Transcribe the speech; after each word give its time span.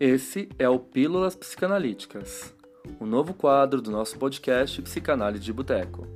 Esse 0.00 0.48
é 0.58 0.66
o 0.66 0.78
Pílulas 0.78 1.36
Psicanalíticas, 1.36 2.54
o 2.98 3.04
novo 3.04 3.34
quadro 3.34 3.82
do 3.82 3.90
nosso 3.90 4.18
podcast 4.18 4.80
Psicanálise 4.80 5.44
de 5.44 5.52
Boteco. 5.52 6.06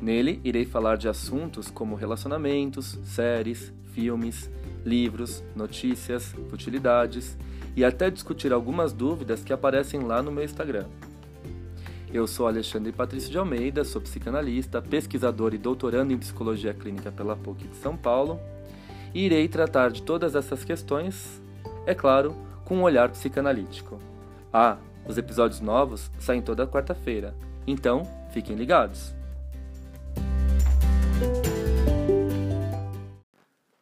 Nele, 0.00 0.40
irei 0.42 0.64
falar 0.64 0.96
de 0.96 1.10
assuntos 1.10 1.70
como 1.70 1.94
relacionamentos, 1.94 2.98
séries, 3.04 3.70
filmes, 3.92 4.50
livros, 4.82 5.44
notícias, 5.54 6.34
futilidades 6.48 7.36
e 7.76 7.84
até 7.84 8.10
discutir 8.10 8.50
algumas 8.50 8.94
dúvidas 8.94 9.44
que 9.44 9.52
aparecem 9.52 10.00
lá 10.00 10.22
no 10.22 10.32
meu 10.32 10.44
Instagram. 10.44 10.86
Eu 12.10 12.26
sou 12.26 12.46
Alexandre 12.46 12.92
Patrício 12.92 13.30
de 13.30 13.36
Almeida, 13.36 13.84
sou 13.84 14.00
psicanalista, 14.00 14.80
pesquisador 14.80 15.52
e 15.52 15.58
doutorando 15.58 16.14
em 16.14 16.18
psicologia 16.18 16.72
clínica 16.72 17.12
pela 17.12 17.36
PUC 17.36 17.68
de 17.68 17.76
São 17.76 17.94
Paulo 17.94 18.40
e 19.12 19.26
irei 19.26 19.48
tratar 19.48 19.90
de 19.90 20.02
todas 20.02 20.34
essas 20.34 20.64
questões, 20.64 21.42
é 21.84 21.94
claro, 21.94 22.47
com 22.68 22.76
um 22.76 22.82
olhar 22.82 23.08
psicanalítico. 23.08 23.98
Ah, 24.52 24.76
os 25.08 25.16
episódios 25.16 25.58
novos 25.58 26.10
saem 26.18 26.42
toda 26.42 26.66
quarta-feira, 26.66 27.34
então 27.66 28.02
fiquem 28.30 28.54
ligados! 28.54 29.16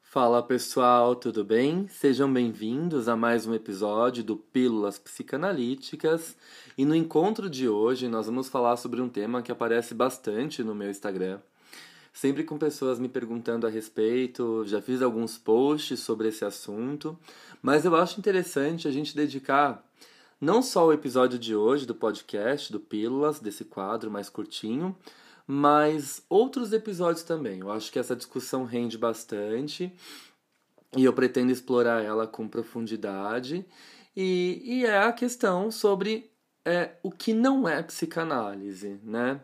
Fala 0.01 0.41
pessoal, 0.41 1.17
tudo 1.17 1.45
bem? 1.45 1.89
Sejam 1.89 2.33
bem-vindos 2.33 3.09
a 3.09 3.17
mais 3.17 3.45
um 3.45 3.53
episódio 3.53 4.23
do 4.23 4.37
Pílulas 4.37 4.99
Psicanalíticas. 4.99 6.37
E 6.79 6.87
no 6.87 6.95
encontro 6.95 7.51
de 7.51 7.69
hoje 7.69 8.09
nós 8.09 8.27
vamos 8.27 8.49
falar 8.49 8.77
sobre 8.77 9.03
um 9.03 9.09
tema 9.09 9.43
que 9.43 9.53
aparece 9.53 9.95
bastante 9.95 10.63
no 10.63 10.75
meu 10.75 10.89
Instagram. 10.89 11.41
Sempre 12.17 12.45
com 12.45 12.57
pessoas 12.57 12.99
me 12.99 13.11
perguntando 13.11 13.67
a 13.67 13.71
respeito, 13.71 14.65
já 14.65 14.81
fiz 14.81 15.03
alguns 15.03 15.37
posts 15.37 16.01
sobre 16.01 16.29
esse 16.29 16.47
assunto, 16.47 17.15
mas 17.61 17.85
eu 17.85 17.95
acho 17.95 18.19
interessante 18.19 18.89
a 18.89 18.91
gente 18.91 19.15
dedicar 19.15 19.87
não 20.41 20.63
só 20.63 20.87
o 20.87 20.95
episódio 20.95 21.39
de 21.39 21.55
hoje 21.55 21.85
do 21.85 21.95
podcast, 21.95 22.73
do 22.73 22.81
Pílulas, 22.81 23.39
desse 23.39 23.67
quadro 23.67 24.11
mais 24.11 24.31
curtinho, 24.31 24.97
mas 25.47 26.25
outros 26.27 26.73
episódios 26.73 27.23
também. 27.23 27.61
Eu 27.61 27.71
acho 27.71 27.93
que 27.93 27.99
essa 27.99 28.17
discussão 28.17 28.65
rende 28.65 28.97
bastante 28.97 29.93
e 30.97 31.05
eu 31.05 31.13
pretendo 31.13 31.53
explorar 31.53 32.03
ela 32.03 32.27
com 32.27 32.49
profundidade. 32.49 33.63
E, 34.17 34.63
e 34.65 34.87
é 34.87 35.01
a 35.01 35.13
questão 35.13 35.71
sobre 35.71 36.31
é, 36.65 36.93
o 37.03 37.11
que 37.11 37.35
não 37.35 37.69
é 37.69 37.83
psicanálise, 37.83 38.99
né? 39.05 39.39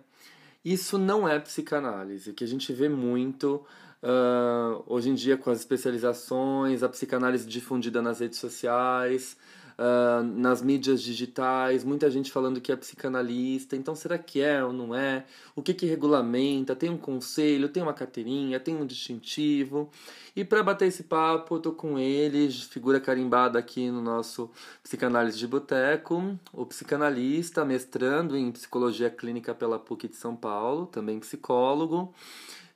Isso 0.64 0.96
não 0.96 1.28
é 1.28 1.38
psicanálise, 1.40 2.32
que 2.32 2.44
a 2.44 2.46
gente 2.46 2.72
vê 2.72 2.88
muito 2.88 3.66
uh, 4.02 4.82
hoje 4.86 5.10
em 5.10 5.14
dia 5.14 5.36
com 5.36 5.50
as 5.50 5.58
especializações, 5.58 6.82
a 6.82 6.88
psicanálise 6.88 7.46
difundida 7.46 8.00
nas 8.00 8.20
redes 8.20 8.38
sociais, 8.38 9.36
uh, 9.82 10.22
nas 10.22 10.62
mídias 10.62 11.02
digitais, 11.02 11.82
muita 11.82 12.08
gente 12.08 12.30
falando 12.30 12.60
que 12.60 12.70
é 12.70 12.76
psicanalista. 12.76 13.74
Então, 13.74 13.94
será 13.94 14.16
que 14.16 14.40
é 14.40 14.64
ou 14.64 14.72
não 14.72 14.94
é? 14.94 15.24
O 15.56 15.62
que, 15.62 15.74
que 15.74 15.86
regulamenta? 15.86 16.76
Tem 16.76 16.88
um 16.88 16.96
conselho, 16.96 17.68
tem 17.68 17.82
uma 17.82 17.92
carteirinha, 17.92 18.60
tem 18.60 18.76
um 18.76 18.86
distintivo. 18.86 19.90
E 20.34 20.44
para 20.44 20.62
bater 20.62 20.86
esse 20.86 21.02
papo, 21.02 21.56
eu 21.56 21.60
tô 21.60 21.72
com 21.72 21.98
ele, 21.98 22.50
figura 22.50 23.00
carimbada 23.00 23.58
aqui 23.58 23.90
no 23.90 24.00
nosso 24.00 24.50
Psicanálise 24.82 25.36
de 25.36 25.46
Boteco, 25.46 26.38
o 26.52 26.64
psicanalista, 26.64 27.64
mestrando 27.64 28.36
em 28.36 28.50
Psicologia 28.52 29.10
Clínica 29.10 29.54
pela 29.54 29.78
PUC 29.78 30.08
de 30.08 30.16
São 30.16 30.34
Paulo, 30.34 30.86
também 30.86 31.20
psicólogo, 31.20 32.14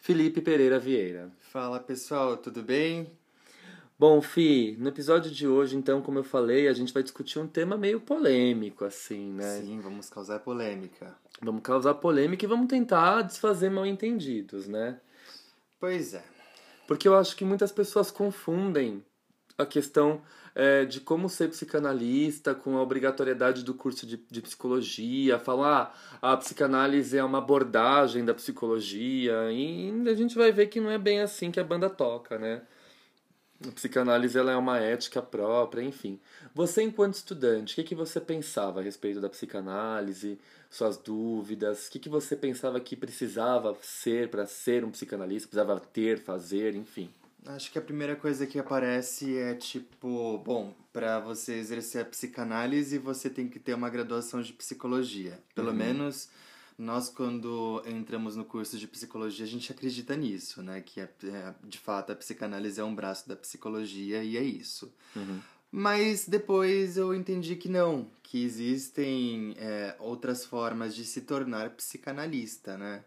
Felipe 0.00 0.42
Pereira 0.42 0.78
Vieira. 0.78 1.30
Fala 1.40 1.80
pessoal, 1.80 2.36
tudo 2.36 2.62
bem? 2.62 3.10
Bom, 3.98 4.20
Fi, 4.20 4.76
no 4.78 4.90
episódio 4.90 5.30
de 5.30 5.48
hoje, 5.48 5.74
então, 5.74 6.02
como 6.02 6.18
eu 6.18 6.22
falei, 6.22 6.68
a 6.68 6.74
gente 6.74 6.92
vai 6.92 7.02
discutir 7.02 7.38
um 7.38 7.46
tema 7.46 7.78
meio 7.78 7.98
polêmico, 7.98 8.84
assim, 8.84 9.32
né? 9.32 9.62
Sim, 9.62 9.80
vamos 9.80 10.10
causar 10.10 10.38
polêmica. 10.40 11.16
Vamos 11.40 11.62
causar 11.62 11.94
polêmica 11.94 12.44
e 12.44 12.48
vamos 12.48 12.68
tentar 12.68 13.22
desfazer 13.22 13.70
mal 13.70 13.86
entendidos, 13.86 14.68
né? 14.68 15.00
Pois 15.80 16.12
é. 16.12 16.22
Porque 16.86 17.08
eu 17.08 17.16
acho 17.16 17.34
que 17.34 17.44
muitas 17.44 17.72
pessoas 17.72 18.10
confundem 18.10 19.02
a 19.56 19.64
questão 19.64 20.20
é, 20.54 20.84
de 20.84 21.00
como 21.00 21.26
ser 21.30 21.48
psicanalista 21.48 22.54
com 22.54 22.76
a 22.76 22.82
obrigatoriedade 22.82 23.64
do 23.64 23.72
curso 23.72 24.06
de, 24.06 24.18
de 24.30 24.42
psicologia, 24.42 25.38
falar 25.38 25.98
ah, 26.20 26.32
a 26.32 26.36
psicanálise 26.36 27.16
é 27.16 27.24
uma 27.24 27.38
abordagem 27.38 28.26
da 28.26 28.34
psicologia, 28.34 29.50
e 29.50 29.90
a 30.06 30.14
gente 30.14 30.36
vai 30.36 30.52
ver 30.52 30.66
que 30.66 30.82
não 30.82 30.90
é 30.90 30.98
bem 30.98 31.20
assim 31.20 31.50
que 31.50 31.58
a 31.58 31.64
banda 31.64 31.88
toca, 31.88 32.38
né? 32.38 32.60
A 33.64 33.70
psicanálise 33.72 34.36
ela 34.36 34.52
é 34.52 34.56
uma 34.56 34.78
ética 34.78 35.22
própria, 35.22 35.82
enfim. 35.82 36.20
Você, 36.54 36.82
enquanto 36.82 37.14
estudante, 37.14 37.72
o 37.72 37.76
que, 37.76 37.84
que 37.84 37.94
você 37.94 38.20
pensava 38.20 38.80
a 38.80 38.82
respeito 38.82 39.20
da 39.20 39.30
psicanálise? 39.30 40.38
Suas 40.68 40.96
dúvidas? 40.96 41.86
O 41.86 41.90
que, 41.90 41.98
que 41.98 42.08
você 42.08 42.36
pensava 42.36 42.78
que 42.80 42.94
precisava 42.94 43.76
ser 43.80 44.28
para 44.28 44.46
ser 44.46 44.84
um 44.84 44.90
psicanalista? 44.90 45.48
Precisava 45.48 45.80
ter, 45.80 46.18
fazer, 46.18 46.74
enfim? 46.74 47.10
Acho 47.46 47.70
que 47.70 47.78
a 47.78 47.82
primeira 47.82 48.16
coisa 48.16 48.46
que 48.46 48.58
aparece 48.58 49.38
é 49.38 49.54
tipo, 49.54 50.38
bom, 50.38 50.74
para 50.92 51.20
você 51.20 51.54
exercer 51.54 52.02
a 52.02 52.04
psicanálise, 52.04 52.98
você 52.98 53.30
tem 53.30 53.48
que 53.48 53.60
ter 53.60 53.72
uma 53.72 53.88
graduação 53.88 54.42
de 54.42 54.52
psicologia. 54.52 55.38
Pelo 55.54 55.70
uhum. 55.70 55.76
menos 55.76 56.28
nós 56.78 57.08
quando 57.08 57.82
entramos 57.86 58.36
no 58.36 58.44
curso 58.44 58.78
de 58.78 58.86
psicologia 58.86 59.44
a 59.44 59.48
gente 59.48 59.72
acredita 59.72 60.14
nisso 60.14 60.62
né? 60.62 60.80
Que 60.80 61.00
é, 61.00 61.10
é, 61.24 61.54
de 61.64 61.78
fato 61.78 62.12
a 62.12 62.16
psicanálise 62.16 62.80
é 62.80 62.84
um 62.84 62.94
braço 62.94 63.28
da 63.28 63.36
psicologia 63.36 64.22
e 64.22 64.36
é 64.36 64.42
isso. 64.42 64.92
Uhum. 65.14 65.40
mas 65.72 66.26
depois 66.28 66.96
eu 66.96 67.14
entendi 67.14 67.56
que 67.56 67.68
não 67.68 68.08
que 68.22 68.44
existem 68.44 69.54
é, 69.58 69.96
outras 69.98 70.44
formas 70.44 70.94
de 70.94 71.04
se 71.04 71.22
tornar 71.22 71.70
psicanalista 71.70 72.76
né? 72.76 73.04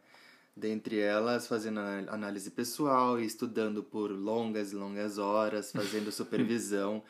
Dentre 0.56 1.00
elas 1.00 1.48
fazendo 1.48 1.80
análise 1.80 2.52
pessoal 2.52 3.18
e 3.18 3.26
estudando 3.26 3.82
por 3.82 4.12
longas 4.12 4.74
e 4.74 4.76
longas 4.76 5.18
horas 5.18 5.72
fazendo 5.72 6.12
supervisão 6.12 7.02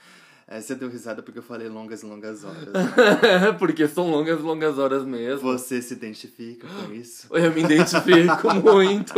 É, 0.51 0.59
você 0.59 0.73
deu 0.73 0.89
risada 0.89 1.21
porque 1.21 1.37
eu 1.37 1.43
falei 1.43 1.69
longas 1.69 2.01
e 2.01 2.07
longas 2.07 2.43
horas. 2.43 2.73
Né? 2.73 3.51
porque 3.59 3.87
são 3.87 4.09
longas 4.09 4.39
e 4.39 4.41
longas 4.41 4.79
horas 4.79 5.05
mesmo. 5.05 5.41
Você 5.41 5.79
se 5.79 5.93
identifica 5.93 6.67
com 6.67 6.91
isso? 6.91 7.27
Eu 7.31 7.53
me 7.53 7.61
identifico 7.61 8.51
muito. 8.59 9.13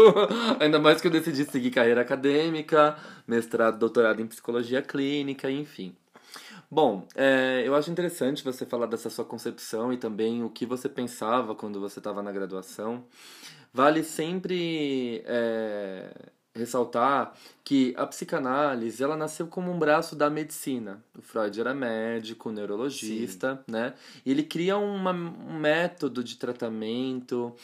Ainda 0.60 0.78
mais 0.78 1.00
que 1.00 1.08
eu 1.08 1.12
decidi 1.12 1.46
seguir 1.46 1.72
carreira 1.72 2.02
acadêmica, 2.02 2.98
mestrado, 3.26 3.80
doutorado 3.80 4.22
em 4.22 4.28
psicologia 4.28 4.82
clínica, 4.82 5.50
enfim. 5.50 5.96
Bom, 6.70 7.08
é, 7.16 7.64
eu 7.66 7.76
acho 7.76 7.90
interessante 7.90 8.44
você 8.44 8.66
falar 8.66 8.88
dessa 8.88 9.10
sua 9.10 9.24
concepção 9.24 9.94
e 9.94 9.98
também 9.98 10.44
o 10.44 10.50
que 10.50 10.66
você 10.66 10.90
pensava 10.90 11.56
quando 11.56 11.80
você 11.80 12.00
estava 12.00 12.22
na 12.22 12.34
graduação. 12.34 13.06
Vale 13.74 14.04
sempre 14.04 15.24
é, 15.26 16.12
ressaltar 16.54 17.34
que 17.64 17.94
a 17.98 18.06
psicanálise 18.06 19.04
ela 19.04 19.16
nasceu 19.16 19.48
como 19.48 19.72
um 19.72 19.80
braço 19.80 20.16
da 20.16 20.30
medicina. 20.30 21.04
O 21.18 21.22
Freud 21.22 21.60
era 21.60 21.74
médico, 21.74 22.52
neurologista, 22.52 23.56
Sim. 23.56 23.72
né? 23.72 23.94
E 24.26 24.32
ele 24.32 24.44
cria 24.44 24.78
uma, 24.78 25.12
um 25.12 25.60
método 25.60 26.24
de 26.24 26.38
tratamento, 26.38 27.56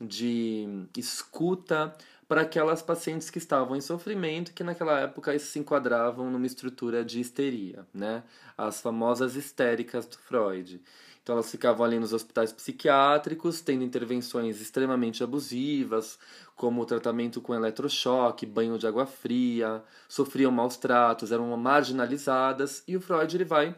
de 0.00 0.86
escuta 0.96 1.94
para 2.28 2.42
aquelas 2.42 2.82
pacientes 2.82 3.30
que 3.30 3.38
estavam 3.38 3.76
em 3.76 3.80
sofrimento 3.80 4.52
que 4.52 4.64
naquela 4.64 5.00
época 5.00 5.36
se 5.38 5.58
enquadravam 5.58 6.30
numa 6.30 6.46
estrutura 6.46 7.04
de 7.04 7.20
histeria, 7.20 7.86
né? 7.94 8.22
As 8.58 8.80
famosas 8.80 9.36
histéricas 9.36 10.06
do 10.06 10.18
Freud. 10.18 10.80
Então 11.26 11.34
elas 11.34 11.50
ficavam 11.50 11.84
ali 11.84 11.98
nos 11.98 12.12
hospitais 12.12 12.52
psiquiátricos, 12.52 13.60
tendo 13.60 13.82
intervenções 13.82 14.60
extremamente 14.60 15.24
abusivas, 15.24 16.20
como 16.54 16.86
tratamento 16.86 17.40
com 17.40 17.52
eletrochoque, 17.52 18.46
banho 18.46 18.78
de 18.78 18.86
água 18.86 19.06
fria, 19.06 19.82
sofriam 20.08 20.52
maus 20.52 20.76
tratos, 20.76 21.32
eram 21.32 21.56
marginalizadas, 21.56 22.84
e 22.86 22.96
o 22.96 23.00
Freud 23.00 23.36
ele 23.36 23.44
vai 23.44 23.74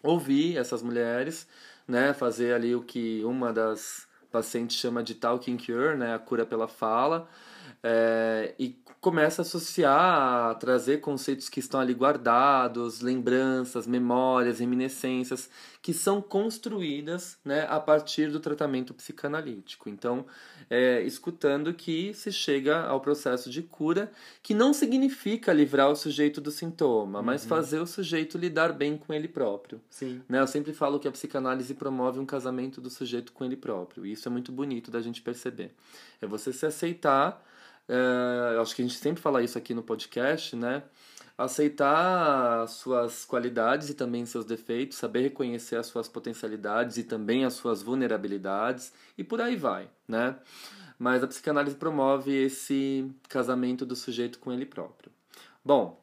ouvir 0.00 0.58
essas 0.58 0.80
mulheres, 0.80 1.48
né, 1.88 2.14
fazer 2.14 2.54
ali 2.54 2.72
o 2.72 2.82
que 2.84 3.20
uma 3.24 3.52
das 3.52 4.06
pacientes 4.30 4.76
chama 4.76 5.02
de 5.02 5.16
talking 5.16 5.56
cure, 5.56 5.96
né, 5.96 6.14
a 6.14 6.20
cura 6.20 6.46
pela 6.46 6.68
fala, 6.68 7.28
é, 7.82 8.54
e 8.60 8.80
começa 9.00 9.42
a 9.42 9.44
associar, 9.44 10.50
a 10.50 10.54
trazer 10.54 11.00
conceitos 11.00 11.48
que 11.48 11.60
estão 11.60 11.78
ali 11.78 11.94
guardados, 11.94 13.00
lembranças, 13.00 13.86
memórias, 13.86 14.58
reminiscências, 14.58 15.48
que 15.80 15.92
são 15.92 16.20
construídas 16.20 17.38
né, 17.44 17.66
a 17.68 17.78
partir 17.78 18.30
do 18.30 18.40
tratamento 18.40 18.92
psicanalítico. 18.92 19.88
Então, 19.88 20.26
é, 20.68 21.02
escutando 21.02 21.72
que 21.72 22.12
se 22.14 22.32
chega 22.32 22.82
ao 22.82 23.00
processo 23.00 23.48
de 23.48 23.62
cura, 23.62 24.10
que 24.42 24.52
não 24.54 24.72
significa 24.72 25.52
livrar 25.52 25.88
o 25.88 25.94
sujeito 25.96 26.40
do 26.40 26.50
sintoma, 26.50 27.20
uhum. 27.20 27.24
mas 27.24 27.44
fazer 27.44 27.78
o 27.78 27.86
sujeito 27.86 28.36
lidar 28.36 28.72
bem 28.72 28.96
com 28.96 29.14
ele 29.14 29.28
próprio. 29.28 29.80
Sim. 29.88 30.20
Né? 30.28 30.40
Eu 30.40 30.46
sempre 30.46 30.72
falo 30.72 30.98
que 30.98 31.06
a 31.06 31.12
psicanálise 31.12 31.72
promove 31.74 32.18
um 32.18 32.26
casamento 32.26 32.80
do 32.80 32.90
sujeito 32.90 33.32
com 33.32 33.44
ele 33.44 33.56
próprio, 33.56 34.04
e 34.04 34.12
isso 34.12 34.28
é 34.28 34.30
muito 34.30 34.50
bonito 34.50 34.90
da 34.90 35.00
gente 35.00 35.22
perceber. 35.22 35.72
É 36.20 36.26
você 36.26 36.52
se 36.52 36.66
aceitar 36.66 37.44
é, 37.88 38.58
acho 38.60 38.74
que 38.74 38.82
a 38.82 38.84
gente 38.84 38.98
sempre 38.98 39.22
fala 39.22 39.42
isso 39.42 39.56
aqui 39.56 39.74
no 39.74 39.82
podcast, 39.82 40.56
né? 40.56 40.82
aceitar 41.36 42.66
suas 42.66 43.24
qualidades 43.24 43.90
e 43.90 43.94
também 43.94 44.24
seus 44.24 44.46
defeitos, 44.46 44.96
saber 44.96 45.20
reconhecer 45.20 45.76
as 45.76 45.86
suas 45.86 46.08
potencialidades 46.08 46.96
e 46.96 47.04
também 47.04 47.44
as 47.44 47.52
suas 47.54 47.82
vulnerabilidades 47.82 48.92
e 49.18 49.24
por 49.24 49.40
aí 49.40 49.54
vai, 49.54 49.88
né? 50.08 50.36
Mas 50.98 51.22
a 51.22 51.26
psicanálise 51.26 51.76
promove 51.76 52.32
esse 52.32 53.10
casamento 53.28 53.84
do 53.84 53.94
sujeito 53.94 54.38
com 54.38 54.50
ele 54.50 54.64
próprio. 54.64 55.12
Bom, 55.62 56.02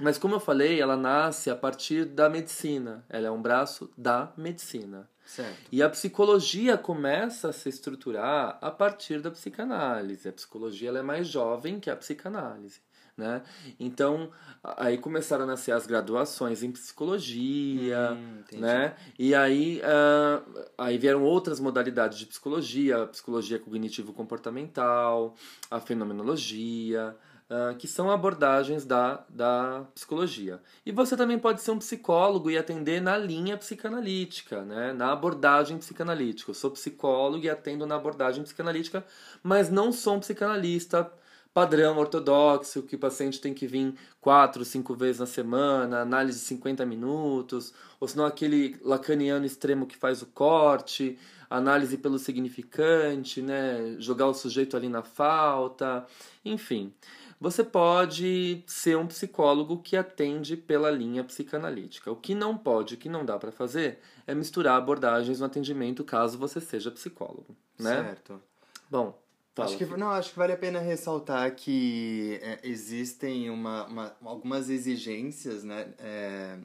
mas 0.00 0.18
como 0.18 0.34
eu 0.34 0.40
falei, 0.40 0.80
ela 0.80 0.96
nasce 0.96 1.50
a 1.50 1.54
partir 1.54 2.04
da 2.04 2.28
medicina. 2.28 3.04
Ela 3.08 3.28
é 3.28 3.30
um 3.30 3.40
braço 3.40 3.88
da 3.96 4.32
medicina. 4.36 5.08
Certo. 5.24 5.68
E 5.72 5.82
a 5.82 5.88
psicologia 5.88 6.76
começa 6.76 7.48
a 7.48 7.52
se 7.52 7.68
estruturar 7.68 8.58
a 8.60 8.70
partir 8.70 9.20
da 9.20 9.30
psicanálise. 9.30 10.28
A 10.28 10.32
psicologia 10.32 10.88
ela 10.90 10.98
é 10.98 11.02
mais 11.02 11.26
jovem 11.28 11.80
que 11.80 11.90
a 11.90 11.96
psicanálise. 11.96 12.80
Né? 13.16 13.42
Então, 13.78 14.28
aí 14.64 14.98
começaram 14.98 15.44
a 15.44 15.46
nascer 15.46 15.70
as 15.70 15.86
graduações 15.86 16.64
em 16.64 16.72
psicologia, 16.72 18.10
Hum, 18.10 18.42
né? 18.58 18.96
E 19.16 19.32
aí, 19.36 19.80
ah, 19.84 20.42
aí 20.76 20.98
vieram 20.98 21.22
outras 21.22 21.60
modalidades 21.60 22.18
de 22.18 22.26
psicologia, 22.26 23.04
a 23.04 23.06
psicologia 23.06 23.60
cognitivo-comportamental, 23.60 25.36
a 25.70 25.78
fenomenologia, 25.78 27.16
ah, 27.54 27.72
que 27.78 27.86
são 27.86 28.10
abordagens 28.10 28.84
da, 28.84 29.24
da 29.28 29.86
psicologia. 29.94 30.60
E 30.84 30.90
você 30.90 31.16
também 31.16 31.38
pode 31.38 31.62
ser 31.62 31.70
um 31.70 31.78
psicólogo 31.78 32.50
e 32.50 32.58
atender 32.58 33.00
na 33.00 33.16
linha 33.16 33.56
psicanalítica, 33.56 34.62
né? 34.64 34.92
na 34.92 35.12
abordagem 35.12 35.78
psicanalítica. 35.78 36.50
Eu 36.50 36.54
sou 36.54 36.72
psicólogo 36.72 37.44
e 37.44 37.48
atendo 37.48 37.86
na 37.86 37.94
abordagem 37.94 38.42
psicanalítica, 38.42 39.04
mas 39.40 39.70
não 39.70 39.92
sou 39.92 40.16
um 40.16 40.20
psicanalista 40.20 41.08
padrão 41.52 41.96
ortodoxo, 41.98 42.82
que 42.82 42.96
o 42.96 42.98
paciente 42.98 43.40
tem 43.40 43.54
que 43.54 43.68
vir 43.68 43.94
quatro, 44.20 44.64
cinco 44.64 44.92
vezes 44.92 45.20
na 45.20 45.26
semana, 45.26 46.00
análise 46.00 46.40
de 46.40 46.44
50 46.46 46.84
minutos, 46.84 47.72
ou 48.00 48.08
senão 48.08 48.26
aquele 48.26 48.76
lacaniano 48.82 49.46
extremo 49.46 49.86
que 49.86 49.96
faz 49.96 50.20
o 50.20 50.26
corte, 50.26 51.16
análise 51.48 51.96
pelo 51.96 52.18
significante, 52.18 53.40
né? 53.40 53.94
jogar 54.00 54.26
o 54.26 54.34
sujeito 54.34 54.76
ali 54.76 54.88
na 54.88 55.04
falta, 55.04 56.04
enfim. 56.44 56.92
Você 57.40 57.62
pode 57.64 58.62
ser 58.66 58.96
um 58.96 59.06
psicólogo 59.06 59.78
que 59.82 59.96
atende 59.96 60.56
pela 60.56 60.90
linha 60.90 61.22
psicanalítica. 61.24 62.10
O 62.10 62.16
que 62.16 62.34
não 62.34 62.56
pode, 62.56 62.94
o 62.94 62.96
que 62.98 63.08
não 63.08 63.24
dá 63.24 63.38
para 63.38 63.52
fazer, 63.52 63.98
é 64.26 64.34
misturar 64.34 64.76
abordagens 64.78 65.40
no 65.40 65.46
atendimento 65.46 66.04
caso 66.04 66.38
você 66.38 66.60
seja 66.60 66.90
psicólogo, 66.90 67.56
né? 67.78 68.02
Certo. 68.04 68.40
Bom, 68.88 69.18
fala. 69.54 69.68
Acho 69.68 69.78
que, 69.78 69.84
não, 69.96 70.10
acho 70.10 70.30
que 70.30 70.38
vale 70.38 70.52
a 70.52 70.56
pena 70.56 70.78
ressaltar 70.80 71.54
que 71.54 72.38
é, 72.42 72.60
existem 72.62 73.50
uma, 73.50 73.84
uma- 73.86 74.16
algumas 74.24 74.70
exigências, 74.70 75.64
né? 75.64 75.92
É, 75.98 76.58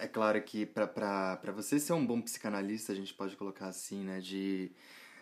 é 0.00 0.08
claro 0.08 0.42
que 0.42 0.66
para 0.66 1.52
você 1.54 1.78
ser 1.78 1.92
um 1.92 2.04
bom 2.04 2.20
psicanalista, 2.20 2.92
a 2.92 2.96
gente 2.96 3.14
pode 3.14 3.36
colocar 3.36 3.68
assim, 3.68 4.02
né? 4.02 4.20
De, 4.20 4.70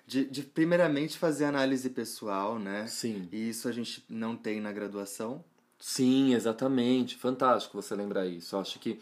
de, 0.06 0.24
de 0.24 0.42
primeiramente 0.42 1.18
fazer 1.18 1.46
análise 1.46 1.88
pessoal, 1.90 2.58
né? 2.58 2.86
Sim. 2.86 3.28
E 3.32 3.48
isso 3.48 3.68
a 3.68 3.72
gente 3.72 4.04
não 4.08 4.36
tem 4.36 4.60
na 4.60 4.72
graduação. 4.72 5.42
Sim, 5.78 6.34
exatamente. 6.34 7.16
Fantástico 7.16 7.80
você 7.80 7.94
lembrar 7.94 8.26
isso. 8.26 8.54
Eu 8.54 8.60
acho 8.60 8.78
que, 8.78 8.98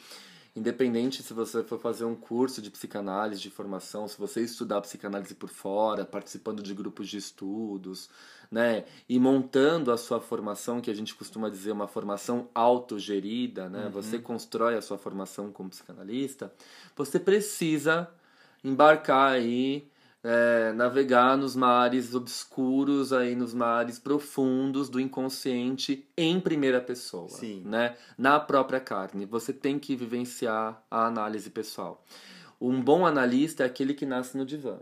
independente 0.55 1.23
se 1.23 1.33
você 1.33 1.63
for 1.63 1.79
fazer 1.79 2.05
um 2.05 2.15
curso 2.15 2.63
de 2.63 2.71
psicanálise 2.71 3.41
de 3.41 3.51
formação, 3.51 4.07
se 4.07 4.19
você 4.19 4.43
estudar 4.43 4.81
psicanálise 4.81 5.35
por 5.35 5.49
fora, 5.49 6.05
participando 6.05 6.63
de 6.63 6.75
grupos 6.75 7.09
de 7.09 7.19
estudos, 7.19 8.09
né, 8.51 8.85
e 9.09 9.19
montando 9.19 9.91
a 9.91 9.97
sua 9.97 10.21
formação, 10.21 10.81
que 10.81 10.91
a 10.91 10.95
gente 10.95 11.15
costuma 11.15 11.49
dizer 11.49 11.73
uma 11.73 11.89
formação 11.89 12.49
autogerida, 12.55 13.69
né, 13.69 13.89
você 13.91 14.19
constrói 14.19 14.77
a 14.77 14.83
sua 14.83 14.99
formação 14.99 15.51
como 15.51 15.71
psicanalista, 15.71 16.53
você 16.95 17.19
precisa 17.19 18.11
embarcar 18.63 19.33
aí 19.33 19.91
é, 20.25 20.73
navegar 20.73 21.37
nos 21.37 21.57
mares 21.57 22.15
obscuros 22.15 23.13
aí 23.13 23.35
nos 23.35 23.53
mares 23.53 23.99
profundos 23.99 24.89
do 24.89 25.01
inconsciente 25.01 26.09
em 26.17 26.39
primeira 26.39 26.81
pessoa, 26.81 27.29
Sim. 27.29 27.63
né? 27.65 27.97
Na 28.17 28.39
própria 28.39 28.79
carne. 28.79 29.27
Você 29.27 29.53
tem 29.53 29.79
que 29.79 29.97
vivenciar 29.97 30.83
a 30.91 31.07
análise 31.07 31.51
pessoal. 31.51 32.05
Um 32.61 32.81
bom 32.81 33.05
analista 33.05 33.65
é 33.65 33.67
aquele 33.67 33.95
que 33.95 34.07
nasce 34.07 34.37
no 34.37 34.47
divã, 34.47 34.79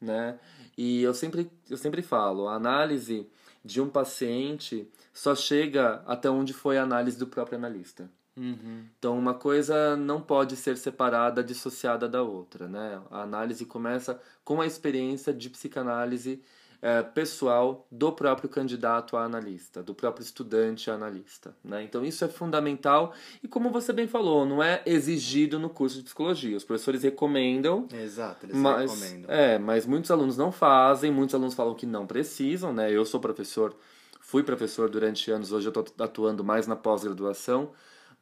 né? 0.00 0.38
E 0.76 1.02
eu 1.02 1.14
sempre 1.14 1.50
eu 1.70 1.76
sempre 1.76 2.02
falo, 2.02 2.48
a 2.48 2.54
análise 2.54 3.26
de 3.64 3.80
um 3.80 3.88
paciente 3.88 4.86
só 5.12 5.34
chega 5.34 6.02
até 6.06 6.28
onde 6.28 6.52
foi 6.52 6.76
a 6.76 6.82
análise 6.82 7.18
do 7.18 7.26
próprio 7.26 7.56
analista. 7.56 8.10
Então, 8.36 9.18
uma 9.18 9.34
coisa 9.34 9.96
não 9.96 10.20
pode 10.20 10.56
ser 10.56 10.76
separada, 10.76 11.42
dissociada 11.44 12.08
da 12.08 12.22
outra, 12.22 12.66
né? 12.68 13.00
A 13.10 13.22
análise 13.22 13.64
começa 13.66 14.20
com 14.44 14.60
a 14.60 14.66
experiência 14.66 15.32
de 15.32 15.50
psicanálise 15.50 16.42
eh, 16.80 17.02
pessoal 17.02 17.86
do 17.92 18.10
próprio 18.10 18.48
candidato 18.48 19.16
a 19.16 19.24
analista, 19.24 19.82
do 19.84 19.94
próprio 19.94 20.24
estudante 20.24 20.90
a 20.90 20.94
analista, 20.94 21.54
né? 21.62 21.82
Então, 21.84 22.04
isso 22.04 22.24
é 22.24 22.28
fundamental 22.28 23.12
e, 23.42 23.46
como 23.46 23.70
você 23.70 23.92
bem 23.92 24.08
falou, 24.08 24.44
não 24.44 24.62
é 24.62 24.82
exigido 24.84 25.58
no 25.60 25.70
curso 25.70 25.98
de 25.98 26.02
psicologia. 26.04 26.56
Os 26.56 26.64
professores 26.64 27.02
recomendam, 27.02 27.86
Exato, 27.92 28.46
eles 28.46 28.56
mas, 28.56 28.90
recomendam. 28.90 29.30
é, 29.30 29.58
mas 29.58 29.86
muitos 29.86 30.10
alunos 30.10 30.36
não 30.36 30.50
fazem, 30.50 31.12
muitos 31.12 31.34
alunos 31.34 31.54
falam 31.54 31.74
que 31.74 31.86
não 31.86 32.04
precisam, 32.06 32.72
né? 32.72 32.90
Eu 32.90 33.04
sou 33.04 33.20
professor, 33.20 33.76
fui 34.20 34.42
professor 34.42 34.88
durante 34.90 35.30
anos, 35.30 35.52
hoje 35.52 35.68
eu 35.68 35.80
estou 35.80 35.84
atuando 36.04 36.42
mais 36.42 36.66
na 36.66 36.74
pós-graduação, 36.74 37.70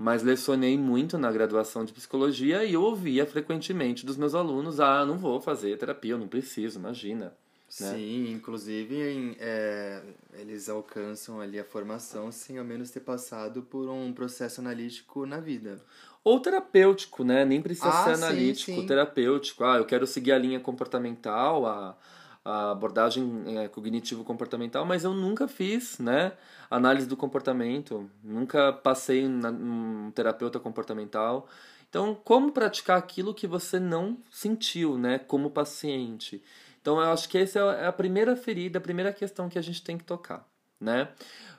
mas 0.02 0.22
lecionei 0.22 0.78
muito 0.78 1.18
na 1.18 1.30
graduação 1.30 1.84
de 1.84 1.92
psicologia 1.92 2.64
e 2.64 2.72
eu 2.72 2.82
ouvia 2.82 3.26
frequentemente 3.26 4.06
dos 4.06 4.16
meus 4.16 4.34
alunos: 4.34 4.80
ah, 4.80 5.04
não 5.04 5.18
vou 5.18 5.42
fazer 5.42 5.76
terapia, 5.76 6.12
eu 6.12 6.18
não 6.18 6.26
preciso, 6.26 6.78
imagina. 6.78 7.26
né? 7.26 7.32
Sim, 7.68 8.32
inclusive 8.32 8.96
em, 8.96 9.36
é, 9.38 10.02
eles 10.38 10.70
alcançam 10.70 11.38
ali 11.38 11.60
a 11.60 11.64
formação 11.64 12.32
sem 12.32 12.56
ao 12.58 12.64
menos 12.64 12.90
ter 12.90 13.00
passado 13.00 13.60
por 13.60 13.90
um 13.90 14.10
processo 14.10 14.62
analítico 14.62 15.26
na 15.26 15.38
vida. 15.38 15.78
Ou 16.24 16.40
terapêutico, 16.40 17.22
né? 17.22 17.44
Nem 17.44 17.60
precisa 17.60 17.88
Ah, 17.90 18.04
ser 18.04 18.16
sim, 18.16 18.22
analítico, 18.24 18.80
sim. 18.80 18.86
terapêutico. 18.86 19.64
Ah, 19.64 19.76
eu 19.76 19.84
quero 19.84 20.06
seguir 20.06 20.32
a 20.32 20.38
linha 20.38 20.60
comportamental, 20.60 21.66
a, 21.66 21.96
a 22.44 22.70
abordagem 22.70 23.58
é, 23.58 23.68
cognitivo-comportamental, 23.68 24.84
mas 24.84 25.04
eu 25.04 25.12
nunca 25.12 25.46
fiz, 25.46 25.98
né? 25.98 26.32
Análise 26.70 27.06
do 27.06 27.16
comportamento, 27.16 28.10
nunca 28.22 28.72
passei 28.72 29.28
na, 29.28 29.50
num 29.50 30.10
terapeuta 30.10 30.58
comportamental. 30.58 31.48
Então, 31.88 32.14
como 32.14 32.52
praticar 32.52 32.98
aquilo 32.98 33.34
que 33.34 33.46
você 33.46 33.78
não 33.78 34.18
sentiu, 34.30 34.96
né? 34.96 35.18
Como 35.18 35.50
paciente. 35.50 36.42
Então, 36.80 37.00
eu 37.00 37.10
acho 37.10 37.28
que 37.28 37.36
essa 37.36 37.58
é 37.58 37.86
a 37.86 37.92
primeira 37.92 38.34
ferida, 38.36 38.78
a 38.78 38.82
primeira 38.82 39.12
questão 39.12 39.48
que 39.48 39.58
a 39.58 39.62
gente 39.62 39.82
tem 39.82 39.98
que 39.98 40.04
tocar, 40.04 40.48
né? 40.80 41.08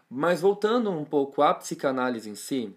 Mas 0.09 0.41
voltando 0.41 0.89
um 0.89 1.05
pouco 1.05 1.41
à 1.41 1.53
psicanálise 1.53 2.29
em 2.29 2.35
si, 2.35 2.75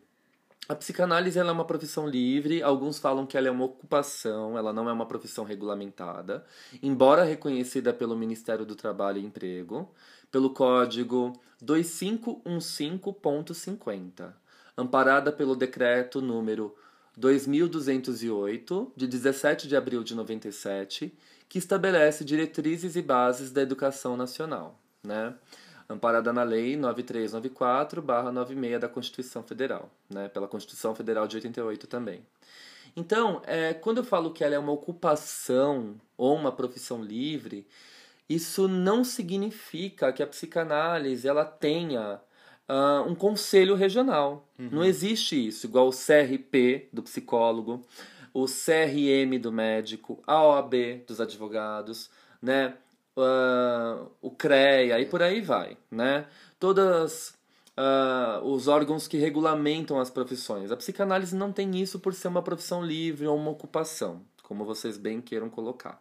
a 0.68 0.74
psicanálise 0.74 1.38
é 1.38 1.44
uma 1.44 1.64
profissão 1.64 2.06
livre, 2.08 2.62
alguns 2.62 2.98
falam 2.98 3.26
que 3.26 3.36
ela 3.36 3.48
é 3.48 3.50
uma 3.50 3.66
ocupação, 3.66 4.56
ela 4.56 4.72
não 4.72 4.88
é 4.88 4.92
uma 4.92 5.04
profissão 5.04 5.44
regulamentada, 5.44 6.42
embora 6.82 7.22
reconhecida 7.22 7.92
pelo 7.92 8.16
Ministério 8.16 8.64
do 8.64 8.74
Trabalho 8.74 9.18
e 9.18 9.24
Emprego, 9.24 9.92
pelo 10.30 10.48
código 10.50 11.34
2515.50, 11.62 14.32
amparada 14.76 15.30
pelo 15.30 15.54
decreto 15.54 16.20
número 16.22 16.74
2208, 17.16 18.92
de 18.96 19.06
17 19.06 19.68
de 19.68 19.76
abril 19.76 20.02
de 20.02 20.14
97, 20.14 21.14
que 21.48 21.58
estabelece 21.58 22.24
diretrizes 22.24 22.96
e 22.96 23.02
bases 23.02 23.52
da 23.52 23.62
educação 23.62 24.16
nacional, 24.16 24.80
né? 25.02 25.34
Amparada 25.94 26.32
na 26.32 26.42
Lei 26.42 26.76
9394-96 26.76 28.78
da 28.78 28.88
Constituição 28.88 29.42
Federal, 29.42 29.90
né? 30.08 30.28
pela 30.28 30.46
Constituição 30.46 30.94
Federal 30.94 31.26
de 31.26 31.36
88 31.36 31.86
também. 31.86 32.20
Então, 32.96 33.42
é, 33.46 33.74
quando 33.74 33.98
eu 33.98 34.04
falo 34.04 34.32
que 34.32 34.44
ela 34.44 34.54
é 34.54 34.58
uma 34.58 34.72
ocupação 34.72 35.96
ou 36.16 36.36
uma 36.36 36.52
profissão 36.52 37.02
livre, 37.02 37.66
isso 38.28 38.68
não 38.68 39.02
significa 39.02 40.12
que 40.12 40.22
a 40.22 40.26
psicanálise 40.26 41.26
ela 41.26 41.44
tenha 41.44 42.20
ah, 42.68 43.04
um 43.06 43.14
conselho 43.14 43.74
regional. 43.74 44.48
Não 44.58 44.84
existe 44.84 45.46
isso, 45.46 45.66
igual 45.66 45.88
o 45.88 45.92
CRP 45.92 46.88
do 46.92 47.02
psicólogo, 47.02 47.82
o 48.32 48.46
CRM 48.46 49.38
do 49.40 49.52
médico, 49.52 50.22
a 50.26 50.42
OAB 50.42 51.04
dos 51.06 51.20
advogados, 51.20 52.10
né? 52.40 52.74
Ah, 53.16 54.06
o 54.20 54.30
CREA 54.30 55.00
e 55.00 55.06
por 55.06 55.22
aí 55.22 55.40
vai, 55.40 55.76
né? 55.90 56.26
Todas 56.58 57.34
ah, 57.76 58.40
os 58.42 58.68
órgãos 58.68 59.06
que 59.06 59.16
regulamentam 59.16 59.98
as 60.00 60.10
profissões. 60.10 60.70
A 60.72 60.76
psicanálise 60.76 61.34
não 61.36 61.52
tem 61.52 61.80
isso 61.80 61.98
por 61.98 62.14
ser 62.14 62.28
uma 62.28 62.42
profissão 62.42 62.84
livre 62.84 63.26
ou 63.26 63.36
uma 63.36 63.50
ocupação, 63.50 64.22
como 64.42 64.64
vocês 64.64 64.96
bem 64.96 65.20
queiram 65.20 65.48
colocar. 65.48 66.00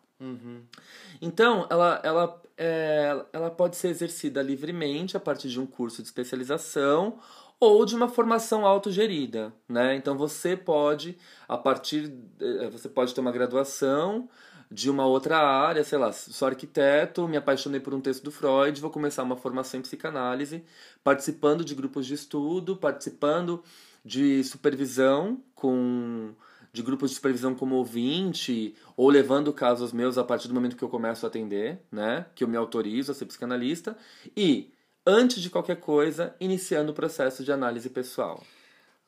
Então, 1.22 1.68
ela, 1.70 2.00
ela, 2.04 2.42
é, 2.58 3.26
ela 3.34 3.52
pode 3.52 3.76
ser 3.76 3.90
exercida 3.90 4.42
livremente 4.42 5.18
a 5.18 5.20
partir 5.20 5.50
de 5.50 5.60
um 5.60 5.66
curso 5.66 6.02
de 6.02 6.08
especialização 6.08 7.20
ou 7.60 7.86
de 7.86 7.96
uma 7.96 8.10
formação 8.10 8.66
autogerida, 8.66 9.54
né? 9.70 9.96
Então 9.96 10.18
você 10.18 10.56
pode, 10.56 11.18
a 11.48 11.58
partir, 11.58 12.14
eh, 12.42 12.70
você 12.70 12.90
pode 12.90 13.14
ter 13.14 13.22
uma 13.22 13.32
graduação 13.32 14.30
de 14.74 14.90
uma 14.90 15.06
outra 15.06 15.38
área, 15.38 15.84
sei 15.84 16.00
lá, 16.00 16.12
sou 16.12 16.48
arquiteto, 16.48 17.28
me 17.28 17.38
apaixonei 17.38 17.80
por 17.80 17.94
um 17.94 18.02
texto 18.02 18.24
do 18.24 18.32
Freud, 18.32 18.82
vou 18.82 18.90
começar 18.90 19.22
uma 19.22 19.36
formação 19.36 19.80
em 19.80 19.84
psicanálise, 19.84 20.64
participando 21.04 21.64
de 21.64 21.76
grupos 21.76 22.08
de 22.08 22.16
estudo, 22.16 22.76
participando 22.76 23.64
de 24.04 24.44
supervisão 24.44 25.40
com 25.54 26.34
de 26.74 26.82
grupos 26.82 27.12
de 27.12 27.16
supervisão 27.18 27.54
como 27.54 27.76
ouvinte 27.76 28.74
ou 28.98 29.08
levando 29.08 29.54
casos 29.54 29.94
meus 29.94 30.18
a 30.18 30.24
partir 30.24 30.48
do 30.48 30.56
momento 30.56 30.76
que 30.76 30.84
eu 30.84 30.90
começo 30.90 31.24
a 31.24 31.30
atender, 31.30 31.80
né, 31.92 32.26
que 32.34 32.44
eu 32.44 32.48
me 32.48 32.58
autorizo 32.58 33.12
a 33.12 33.16
ser 33.16 33.28
psicanalista 33.28 33.96
e 34.36 34.74
antes 35.06 35.40
de 35.40 35.52
qualquer 35.52 35.76
coisa, 35.76 36.36
iniciando 36.40 36.92
o 36.92 36.96
processo 36.96 37.44
de 37.44 37.52
análise 37.52 37.92
pessoal. 37.92 38.42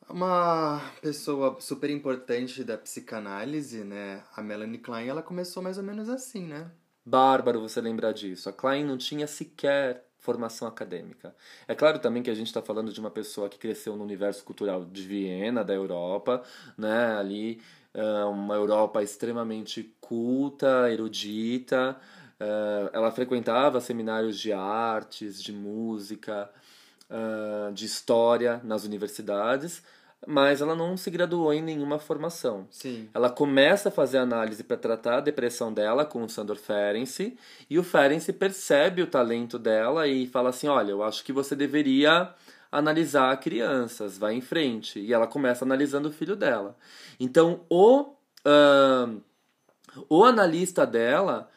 Uma 0.08 0.80
pessoa 1.02 1.56
super 1.60 1.90
importante 1.90 2.62
da 2.62 2.78
psicanálise, 2.78 3.82
né? 3.82 4.22
A 4.34 4.42
Melanie 4.42 4.78
Klein, 4.78 5.08
ela 5.08 5.22
começou 5.22 5.62
mais 5.62 5.78
ou 5.78 5.84
menos 5.84 6.08
assim, 6.08 6.46
né? 6.46 6.70
Bárbaro 7.04 7.60
você 7.60 7.80
lembrar 7.80 8.12
disso. 8.12 8.48
A 8.48 8.52
Klein 8.52 8.84
não 8.84 8.96
tinha 8.96 9.26
sequer 9.26 10.04
formação 10.18 10.66
acadêmica. 10.66 11.34
É 11.68 11.74
claro 11.74 11.98
também 11.98 12.22
que 12.22 12.30
a 12.30 12.34
gente 12.34 12.46
está 12.46 12.62
falando 12.62 12.92
de 12.92 13.00
uma 13.00 13.10
pessoa 13.10 13.48
que 13.48 13.58
cresceu 13.58 13.96
no 13.96 14.04
universo 14.04 14.44
cultural 14.44 14.84
de 14.84 15.02
Viena, 15.02 15.64
da 15.64 15.74
Europa, 15.74 16.42
né? 16.78 17.16
Ali, 17.16 17.60
uma 18.32 18.54
Europa 18.54 19.02
extremamente 19.02 19.94
culta, 20.00 20.90
erudita. 20.90 21.96
Ela 22.92 23.10
frequentava 23.10 23.80
seminários 23.80 24.38
de 24.38 24.52
artes, 24.52 25.42
de 25.42 25.52
música, 25.52 26.50
de 27.74 27.84
história 27.84 28.60
nas 28.64 28.84
universidades 28.84 29.82
mas 30.26 30.60
ela 30.60 30.74
não 30.74 30.96
se 30.96 31.10
graduou 31.10 31.52
em 31.52 31.62
nenhuma 31.62 31.98
formação. 31.98 32.66
Sim. 32.70 33.08
Ela 33.14 33.30
começa 33.30 33.88
a 33.88 33.92
fazer 33.92 34.18
análise 34.18 34.64
para 34.64 34.76
tratar 34.76 35.18
a 35.18 35.20
depressão 35.20 35.72
dela 35.72 36.04
com 36.04 36.22
o 36.22 36.28
Sandor 36.28 36.56
Ferenczi, 36.56 37.36
e 37.70 37.78
o 37.78 37.84
Ferenczi 37.84 38.32
percebe 38.32 39.02
o 39.02 39.06
talento 39.06 39.58
dela 39.58 40.06
e 40.08 40.26
fala 40.26 40.50
assim: 40.50 40.68
"Olha, 40.68 40.90
eu 40.90 41.02
acho 41.02 41.24
que 41.24 41.32
você 41.32 41.54
deveria 41.54 42.34
analisar 42.70 43.36
crianças, 43.38 44.18
vai 44.18 44.34
em 44.34 44.40
frente". 44.40 44.98
E 44.98 45.12
ela 45.12 45.26
começa 45.26 45.64
analisando 45.64 46.08
o 46.08 46.12
filho 46.12 46.36
dela. 46.36 46.76
Então, 47.20 47.60
o 47.68 48.12
uh, 48.46 49.22
o 50.08 50.24
analista 50.24 50.86
dela, 50.86 51.48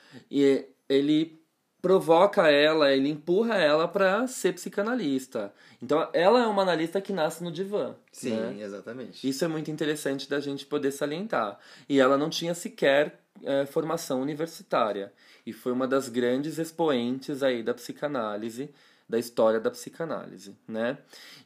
ele 0.89 1.38
provoca 1.81 2.49
ela, 2.49 2.91
ele 2.93 3.09
empurra 3.09 3.55
ela 3.55 3.87
para 3.87 4.27
ser 4.27 4.53
psicanalista. 4.53 5.53
Então, 5.81 6.09
ela 6.13 6.43
é 6.43 6.47
uma 6.47 6.61
analista 6.61 6.99
que 6.99 7.13
nasce 7.13 7.43
no 7.43 7.51
divã. 7.51 7.95
Sim, 8.11 8.35
né? 8.35 8.57
exatamente. 8.63 9.27
Isso 9.27 9.45
é 9.45 9.47
muito 9.47 9.71
interessante 9.71 10.29
da 10.29 10.39
gente 10.39 10.65
poder 10.65 10.91
salientar. 10.91 11.57
E 11.87 11.99
ela 11.99 12.17
não 12.17 12.29
tinha 12.29 12.53
sequer 12.53 13.19
é, 13.43 13.65
formação 13.65 14.21
universitária. 14.21 15.13
E 15.45 15.53
foi 15.53 15.71
uma 15.71 15.87
das 15.87 16.09
grandes 16.09 16.57
expoentes 16.57 17.41
aí 17.41 17.63
da 17.63 17.73
psicanálise, 17.73 18.69
da 19.07 19.17
história 19.17 19.59
da 19.59 19.71
psicanálise, 19.71 20.55
né? 20.67 20.97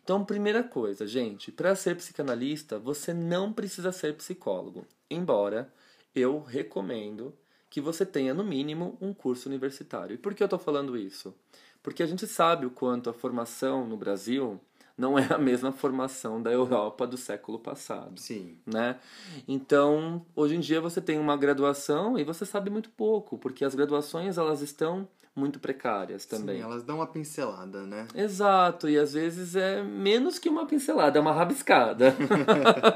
Então, 0.04 0.26
primeira 0.26 0.64
coisa, 0.64 1.08
gente, 1.08 1.50
para 1.52 1.74
ser 1.76 1.96
psicanalista, 1.96 2.78
você 2.78 3.14
não 3.14 3.54
precisa 3.54 3.92
ser 3.92 4.16
psicólogo. 4.16 4.86
Embora 5.10 5.72
eu 6.14 6.42
recomendo 6.42 7.34
que 7.74 7.82
você 7.82 8.06
tenha, 8.06 8.36
no 8.36 8.44
mínimo, 8.44 8.96
um 9.02 9.16
curso 9.16 9.50
universitário. 9.50 10.14
E 10.14 10.18
por 10.20 10.36
que 10.36 10.44
eu 10.44 10.46
estou 10.46 10.60
falando 10.60 10.96
isso? 10.96 11.34
Porque 11.82 12.04
a 12.04 12.06
gente 12.06 12.28
sabe 12.28 12.68
o 12.68 12.70
quanto 12.70 13.10
a 13.10 13.14
formação 13.14 13.88
no 13.88 13.98
Brasil 13.98 14.62
não 14.96 15.18
é 15.18 15.26
a 15.34 15.40
mesma 15.40 15.72
formação 15.72 16.40
da 16.40 16.52
Europa 16.52 17.08
do 17.08 17.18
século 17.18 17.58
passado. 17.58 18.20
Sim. 18.20 18.60
Né? 18.64 19.00
Então, 19.48 20.24
hoje 20.36 20.56
em 20.56 20.60
dia 20.60 20.80
você 20.80 21.02
tem 21.02 21.18
uma 21.18 21.36
graduação 21.36 22.16
e 22.16 22.24
você 22.24 22.46
sabe 22.46 22.70
muito 22.70 22.92
pouco, 22.92 23.40
porque 23.40 23.66
as 23.66 23.74
graduações 23.74 24.38
elas 24.38 24.62
estão 24.62 25.08
muito 25.36 25.60
precárias 25.60 26.26
também. 26.26 26.58
Sim, 26.58 26.64
elas 26.64 26.84
dão 26.84 26.98
uma 26.98 27.08
pincelada, 27.08 27.82
né? 27.86 28.08
Exato, 28.14 28.88
e 28.88 28.98
às 29.00 29.14
vezes 29.14 29.56
é 29.56 29.82
menos 29.82 30.38
que 30.38 30.48
uma 30.48 30.66
pincelada, 30.68 31.18
é 31.18 31.22
uma 31.22 31.34
rabiscada. 31.34 32.16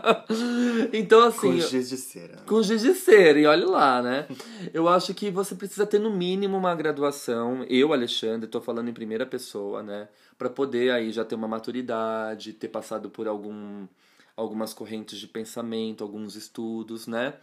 então, 0.94 1.24
assim. 1.24 1.53
Com 1.53 1.60
giz 1.60 1.89
de 1.89 1.98
cera. 1.98 2.38
Com 2.46 2.62
giz 2.62 2.82
de 2.84 2.94
cera, 2.94 3.39
e 3.39 3.46
olha 3.48 3.67
lá, 3.67 4.01
né? 4.03 4.27
Eu 4.72 4.88
acho 4.88 5.13
que 5.15 5.32
você 5.32 5.56
precisa 5.56 5.86
ter 5.86 6.00
no 6.00 6.12
mínimo 6.12 6.56
uma 6.58 6.75
graduação. 6.75 7.63
Eu, 7.63 7.91
Alexandre, 7.91 8.46
estou 8.46 8.62
falando 8.62 8.89
em 8.89 8.94
primeira 8.94 9.25
pessoa, 9.25 9.82
né? 9.82 10.08
Para 10.38 10.50
poder 10.50 10.91
aí 10.91 11.12
já 11.12 11.25
ter 11.25 11.34
uma 11.34 11.48
maturidade, 11.48 12.53
ter 12.53 12.67
passado 12.67 13.10
por 13.10 13.27
algum, 13.27 13.88
algumas 14.36 14.75
correntes 14.75 15.17
de 15.17 15.27
pensamento, 15.27 16.03
alguns 16.03 16.36
estudos, 16.36 17.08
né? 17.08 17.34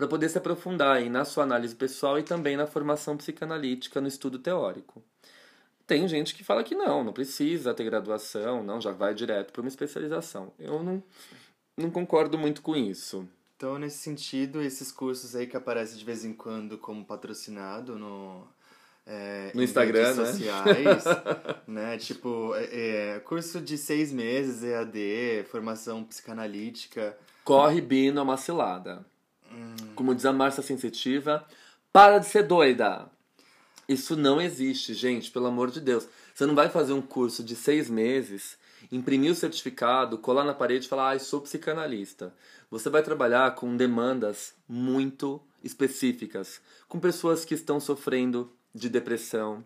Para 0.00 0.08
poder 0.08 0.30
se 0.30 0.38
aprofundar 0.38 0.96
aí 0.96 1.10
na 1.10 1.26
sua 1.26 1.44
análise 1.44 1.74
pessoal 1.74 2.18
e 2.18 2.22
também 2.22 2.56
na 2.56 2.66
formação 2.66 3.18
psicanalítica 3.18 4.00
no 4.00 4.08
estudo 4.08 4.38
teórico. 4.38 5.04
Tem 5.86 6.08
gente 6.08 6.34
que 6.34 6.42
fala 6.42 6.64
que 6.64 6.74
não, 6.74 7.04
não 7.04 7.12
precisa 7.12 7.74
ter 7.74 7.84
graduação, 7.84 8.62
não, 8.62 8.80
já 8.80 8.92
vai 8.92 9.12
direto 9.12 9.52
para 9.52 9.60
uma 9.60 9.68
especialização. 9.68 10.54
Eu 10.58 10.82
não, 10.82 11.02
não 11.76 11.90
concordo 11.90 12.38
muito 12.38 12.62
com 12.62 12.74
isso. 12.74 13.28
Então, 13.54 13.78
nesse 13.78 13.98
sentido, 13.98 14.62
esses 14.62 14.90
cursos 14.90 15.36
aí 15.36 15.46
que 15.46 15.56
aparecem 15.56 15.98
de 15.98 16.04
vez 16.04 16.24
em 16.24 16.32
quando 16.32 16.78
como 16.78 17.04
patrocinado 17.04 17.98
no, 17.98 18.48
é, 19.06 19.52
no 19.54 19.62
Instagram, 19.62 20.14
né? 20.14 20.24
sociais, 20.24 21.04
né? 21.68 21.98
Tipo, 21.98 22.54
é, 22.54 23.16
é, 23.16 23.20
curso 23.20 23.60
de 23.60 23.76
seis 23.76 24.10
meses, 24.10 24.62
EAD, 24.62 25.44
formação 25.50 26.02
psicanalítica. 26.04 27.14
Corre 27.44 27.82
Bino 27.82 28.18
é 28.18 28.22
uma 28.22 28.38
cilada. 28.38 29.04
Como 29.94 30.14
diz 30.14 30.24
a 30.24 30.32
Márcia 30.32 30.62
Sensitiva, 30.62 31.46
para 31.92 32.18
de 32.18 32.26
ser 32.26 32.44
doida. 32.44 33.10
Isso 33.88 34.16
não 34.16 34.40
existe, 34.40 34.94
gente, 34.94 35.30
pelo 35.30 35.46
amor 35.46 35.70
de 35.70 35.80
Deus. 35.80 36.06
Você 36.32 36.46
não 36.46 36.54
vai 36.54 36.68
fazer 36.68 36.92
um 36.92 37.02
curso 37.02 37.42
de 37.42 37.56
seis 37.56 37.90
meses, 37.90 38.56
imprimir 38.92 39.32
o 39.32 39.34
certificado, 39.34 40.16
colar 40.16 40.44
na 40.44 40.54
parede 40.54 40.86
e 40.86 40.88
falar, 40.88 41.16
ah, 41.16 41.18
sou 41.18 41.40
psicanalista. 41.40 42.32
Você 42.70 42.88
vai 42.88 43.02
trabalhar 43.02 43.54
com 43.56 43.76
demandas 43.76 44.54
muito 44.68 45.40
específicas, 45.62 46.60
com 46.88 47.00
pessoas 47.00 47.44
que 47.44 47.54
estão 47.54 47.80
sofrendo 47.80 48.52
de 48.72 48.88
depressão, 48.88 49.64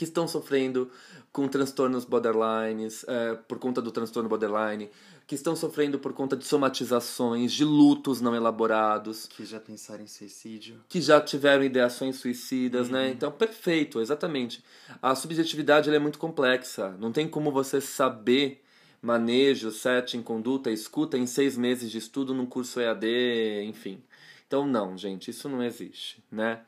que 0.00 0.04
estão 0.04 0.26
sofrendo 0.26 0.90
com 1.30 1.46
transtornos 1.46 2.06
borderlines, 2.06 3.04
é, 3.06 3.34
por 3.34 3.58
conta 3.58 3.82
do 3.82 3.92
transtorno 3.92 4.30
borderline, 4.30 4.88
que 5.26 5.34
estão 5.34 5.54
sofrendo 5.54 5.98
por 5.98 6.14
conta 6.14 6.34
de 6.34 6.46
somatizações, 6.46 7.52
de 7.52 7.66
lutos 7.66 8.18
não 8.18 8.34
elaborados. 8.34 9.26
Que 9.26 9.44
já 9.44 9.60
pensaram 9.60 10.02
em 10.02 10.06
suicídio. 10.06 10.82
Que 10.88 11.02
já 11.02 11.20
tiveram 11.20 11.62
ideações 11.62 12.16
suicidas, 12.16 12.88
né? 12.88 12.98
uhum. 13.00 13.04
né? 13.08 13.10
Então, 13.10 13.30
perfeito, 13.30 14.00
exatamente. 14.00 14.64
A 15.02 15.14
subjetividade 15.14 15.90
é 15.90 15.98
muito 15.98 16.18
complexa. 16.18 16.96
Não 16.98 17.12
tem 17.12 17.28
como 17.28 17.52
você 17.52 17.78
saber 17.78 18.64
manejo, 19.02 19.70
setting, 19.70 20.22
conduta, 20.22 20.70
escuta 20.70 21.18
em 21.18 21.26
seis 21.26 21.58
meses 21.58 21.90
de 21.90 21.98
estudo 21.98 22.32
num 22.32 22.46
curso 22.46 22.80
EAD, 22.80 23.64
enfim. 23.64 24.02
Então, 24.46 24.66
não, 24.66 24.96
gente, 24.96 25.30
isso 25.30 25.46
não 25.46 25.62
existe, 25.62 26.24
né? 26.32 26.62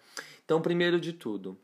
Então, 0.44 0.60
primeiro 0.60 1.00
de 1.00 1.14
tudo, 1.14 1.56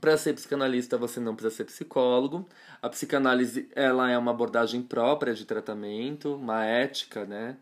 para 0.00 0.16
ser 0.16 0.34
psicanalista, 0.34 0.96
você 0.96 1.20
não 1.20 1.34
precisa 1.34 1.56
ser 1.56 1.64
psicólogo. 1.64 2.48
A 2.80 2.88
psicanálise 2.88 3.68
ela 3.74 4.10
é 4.10 4.16
uma 4.16 4.30
abordagem 4.30 4.82
própria 4.82 5.34
de 5.34 5.44
tratamento, 5.44 6.34
uma 6.34 6.64
ética, 6.64 7.24
né? 7.24 7.56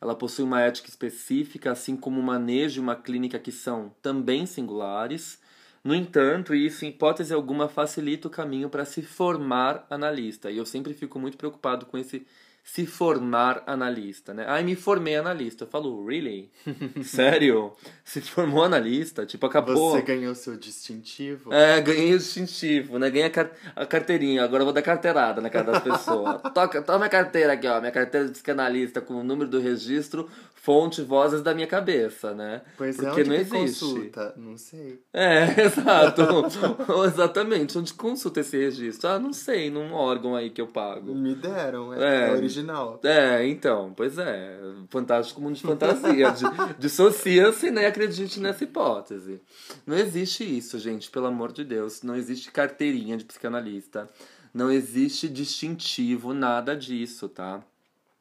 Ela 0.00 0.14
possui 0.14 0.44
uma 0.44 0.60
ética 0.60 0.88
específica, 0.88 1.72
assim 1.72 1.96
como 1.96 2.20
o 2.20 2.22
manejo 2.22 2.80
e 2.80 2.82
uma 2.82 2.96
clínica 2.96 3.38
que 3.38 3.52
são 3.52 3.94
também 4.02 4.44
singulares. 4.46 5.40
No 5.82 5.94
entanto, 5.94 6.54
isso, 6.54 6.84
em 6.84 6.88
hipótese 6.88 7.32
alguma, 7.32 7.68
facilita 7.68 8.28
o 8.28 8.30
caminho 8.30 8.68
para 8.68 8.84
se 8.84 9.02
formar 9.02 9.86
analista. 9.90 10.50
E 10.50 10.56
eu 10.56 10.66
sempre 10.66 10.94
fico 10.94 11.18
muito 11.18 11.36
preocupado 11.36 11.86
com 11.86 11.98
esse 11.98 12.26
se 12.64 12.86
formar 12.86 13.62
analista, 13.66 14.32
né? 14.32 14.46
Ai, 14.48 14.64
me 14.64 14.74
formei 14.74 15.14
analista. 15.14 15.64
Eu 15.64 15.68
falo, 15.68 16.04
really? 16.06 16.50
Sério? 17.04 17.72
Se 18.02 18.22
formou 18.22 18.64
analista? 18.64 19.26
Tipo, 19.26 19.44
acabou. 19.44 19.92
Você 19.92 20.00
ganhou 20.00 20.34
seu 20.34 20.56
distintivo? 20.56 21.52
É, 21.52 21.78
ganhei 21.82 22.14
o 22.14 22.18
distintivo, 22.18 22.98
né? 22.98 23.10
Ganhei 23.10 23.26
a, 23.26 23.30
car 23.30 23.50
a 23.76 23.84
carteirinha. 23.84 24.42
Agora 24.42 24.62
eu 24.62 24.64
vou 24.64 24.72
dar 24.72 24.80
carteirada 24.80 25.42
na 25.42 25.50
cara 25.50 25.72
das 25.72 25.82
pessoas. 25.82 26.40
Toca, 26.54 26.80
toma 26.80 27.00
minha 27.00 27.10
carteira 27.10 27.52
aqui, 27.52 27.66
ó. 27.66 27.78
Minha 27.80 27.92
carteira 27.92 28.26
de 28.26 28.32
psicanalista 28.32 28.98
com 29.02 29.14
o 29.14 29.22
número 29.22 29.48
do 29.48 29.60
registro, 29.60 30.28
fonte, 30.54 31.02
vozes 31.02 31.42
da 31.42 31.54
minha 31.54 31.66
cabeça, 31.66 32.32
né? 32.32 32.62
Pois 32.78 32.98
é, 32.98 33.04
Porque 33.04 33.20
é, 33.20 33.24
não 33.24 33.34
existe. 33.34 33.84
consulta? 33.84 34.34
Não 34.38 34.56
sei. 34.56 35.00
É, 35.12 35.44
exato. 35.60 36.22
Exatamente. 37.06 37.76
Onde 37.76 37.92
consulta 37.92 38.40
esse 38.40 38.56
registro? 38.56 39.10
Ah, 39.10 39.18
não 39.18 39.34
sei. 39.34 39.68
Num 39.68 39.92
órgão 39.92 40.34
aí 40.34 40.48
que 40.48 40.62
eu 40.62 40.66
pago. 40.66 41.14
Me 41.14 41.34
deram, 41.34 41.92
é. 41.92 42.30
é 42.32 42.34
original. 42.54 43.00
É, 43.02 43.46
então, 43.46 43.92
pois 43.94 44.18
é. 44.18 44.58
Fantástico 44.88 45.40
mundo 45.40 45.56
de 45.56 45.62
fantasia. 45.62 46.34
Dissocia-se 46.78 47.70
né, 47.70 47.82
e 47.82 47.86
acredite 47.86 48.40
nessa 48.40 48.64
hipótese. 48.64 49.40
Não 49.86 49.96
existe 49.96 50.44
isso, 50.44 50.78
gente, 50.78 51.10
pelo 51.10 51.26
amor 51.26 51.52
de 51.52 51.64
Deus. 51.64 52.02
Não 52.02 52.14
existe 52.14 52.50
carteirinha 52.50 53.16
de 53.16 53.24
psicanalista. 53.24 54.08
Não 54.52 54.70
existe 54.70 55.28
distintivo, 55.28 56.32
nada 56.32 56.76
disso, 56.76 57.28
tá? 57.28 57.62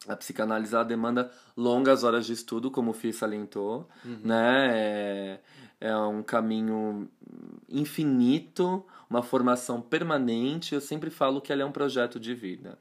A 0.07 0.15
psicanálise 0.15 0.75
demanda 0.85 1.31
longas 1.55 2.03
horas 2.03 2.25
de 2.25 2.33
estudo, 2.33 2.69
como 2.69 2.91
o 2.91 2.93
Fih 2.93 3.13
salientou, 3.13 3.87
uhum. 4.03 4.19
né? 4.23 4.69
É, 4.73 5.39
é 5.79 5.97
um 5.97 6.21
caminho 6.23 7.07
infinito, 7.69 8.83
uma 9.09 9.21
formação 9.21 9.79
permanente. 9.79 10.73
Eu 10.75 10.81
sempre 10.81 11.09
falo 11.09 11.39
que 11.39 11.53
ela 11.53 11.61
é 11.61 11.65
um 11.65 11.71
projeto 11.71 12.19
de 12.19 12.33
vida. 12.33 12.77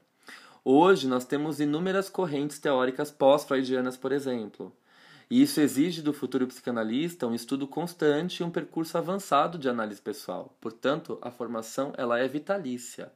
Hoje 0.65 1.07
nós 1.07 1.25
temos 1.25 1.59
inúmeras 1.59 2.09
correntes 2.09 2.59
teóricas 2.59 3.11
pós-freudianas, 3.11 3.97
por 3.97 4.11
exemplo. 4.11 4.71
E 5.29 5.41
isso 5.41 5.59
exige 5.59 6.01
do 6.01 6.13
futuro 6.13 6.47
psicanalista 6.47 7.27
um 7.27 7.33
estudo 7.33 7.67
constante 7.67 8.39
e 8.39 8.43
um 8.43 8.49
percurso 8.49 8.97
avançado 8.97 9.57
de 9.57 9.67
análise 9.67 10.01
pessoal. 10.01 10.55
Portanto, 10.61 11.17
a 11.21 11.31
formação 11.31 11.93
ela 11.97 12.19
é 12.19 12.27
vitalícia 12.27 13.11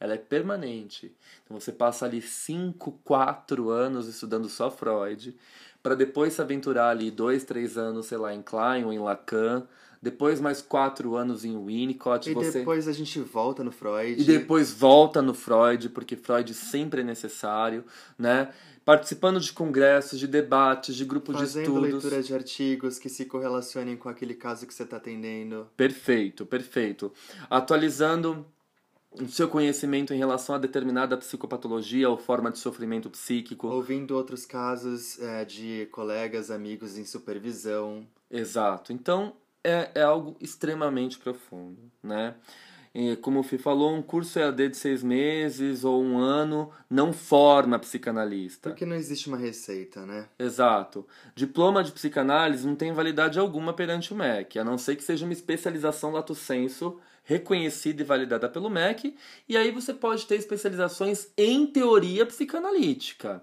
ela 0.00 0.14
é 0.14 0.16
permanente. 0.16 1.14
Então 1.44 1.60
você 1.60 1.70
passa 1.70 2.06
ali 2.06 2.22
5, 2.22 3.00
4 3.04 3.68
anos 3.68 4.08
estudando 4.08 4.48
só 4.48 4.70
Freud, 4.70 5.36
para 5.82 5.94
depois 5.94 6.32
se 6.32 6.40
aventurar 6.40 6.88
ali 6.88 7.10
2, 7.10 7.44
3 7.44 7.76
anos, 7.76 8.06
sei 8.06 8.16
lá, 8.16 8.34
em 8.34 8.42
Klein 8.42 8.84
ou 8.84 8.92
em 8.92 8.98
Lacan, 8.98 9.66
depois 10.02 10.40
mais 10.40 10.62
4 10.62 11.14
anos 11.14 11.44
em 11.44 11.56
Winnicott. 11.62 12.30
E 12.30 12.34
você... 12.34 12.58
depois 12.58 12.88
a 12.88 12.92
gente 12.92 13.20
volta 13.20 13.62
no 13.62 13.70
Freud. 13.70 14.20
E 14.20 14.24
depois 14.24 14.72
volta 14.72 15.20
no 15.20 15.34
Freud, 15.34 15.90
porque 15.90 16.16
Freud 16.16 16.52
sempre 16.54 17.02
é 17.02 17.04
necessário, 17.04 17.84
né? 18.18 18.50
participando 18.84 19.38
de 19.38 19.52
congressos, 19.52 20.18
de 20.18 20.26
debates, 20.26 20.96
de 20.96 21.04
grupos 21.04 21.36
de 21.36 21.44
estudos. 21.44 21.68
Fazendo 21.68 21.80
leitura 21.80 22.22
de 22.22 22.34
artigos 22.34 22.98
que 22.98 23.08
se 23.08 23.24
correlacionem 23.24 23.96
com 23.96 24.08
aquele 24.08 24.34
caso 24.34 24.66
que 24.66 24.74
você 24.74 24.82
está 24.82 24.96
atendendo. 24.96 25.68
Perfeito, 25.76 26.44
perfeito. 26.44 27.12
Atualizando 27.48 28.44
o 29.12 29.28
seu 29.28 29.48
conhecimento 29.48 30.14
em 30.14 30.18
relação 30.18 30.54
a 30.54 30.58
determinada 30.58 31.16
psicopatologia 31.16 32.08
ou 32.08 32.16
forma 32.16 32.50
de 32.50 32.58
sofrimento 32.58 33.10
psíquico. 33.10 33.68
Ouvindo 33.68 34.16
outros 34.16 34.46
casos 34.46 35.20
é, 35.20 35.44
de 35.44 35.88
colegas, 35.90 36.50
amigos 36.50 36.96
em 36.96 37.04
supervisão. 37.04 38.06
Exato. 38.30 38.92
Então, 38.92 39.34
é, 39.64 39.90
é 39.94 40.02
algo 40.02 40.36
extremamente 40.40 41.18
profundo, 41.18 41.90
né? 42.02 42.34
E, 42.92 43.14
como 43.16 43.38
o 43.38 43.42
Fih 43.42 43.58
falou, 43.58 43.94
um 43.94 44.02
curso 44.02 44.38
EAD 44.38 44.70
de 44.70 44.76
seis 44.76 45.02
meses 45.02 45.84
ou 45.84 46.02
um 46.02 46.18
ano 46.18 46.72
não 46.88 47.12
forma 47.12 47.78
psicanalista. 47.78 48.70
Porque 48.70 48.84
não 48.84 48.96
existe 48.96 49.28
uma 49.28 49.36
receita, 49.36 50.04
né? 50.04 50.28
Exato. 50.36 51.06
Diploma 51.34 51.84
de 51.84 51.92
psicanálise 51.92 52.66
não 52.66 52.74
tem 52.74 52.92
validade 52.92 53.38
alguma 53.38 53.72
perante 53.72 54.12
o 54.12 54.16
MEC, 54.16 54.58
a 54.58 54.64
não 54.64 54.76
ser 54.76 54.96
que 54.96 55.04
seja 55.04 55.24
uma 55.24 55.32
especialização 55.32 56.10
lato 56.10 56.34
sensu 56.34 56.98
reconhecida 57.22 58.02
e 58.02 58.04
validada 58.04 58.48
pelo 58.48 58.68
MEC, 58.68 59.14
e 59.48 59.56
aí 59.56 59.70
você 59.70 59.94
pode 59.94 60.26
ter 60.26 60.34
especializações 60.34 61.28
em 61.36 61.64
teoria 61.64 62.26
psicanalítica. 62.26 63.40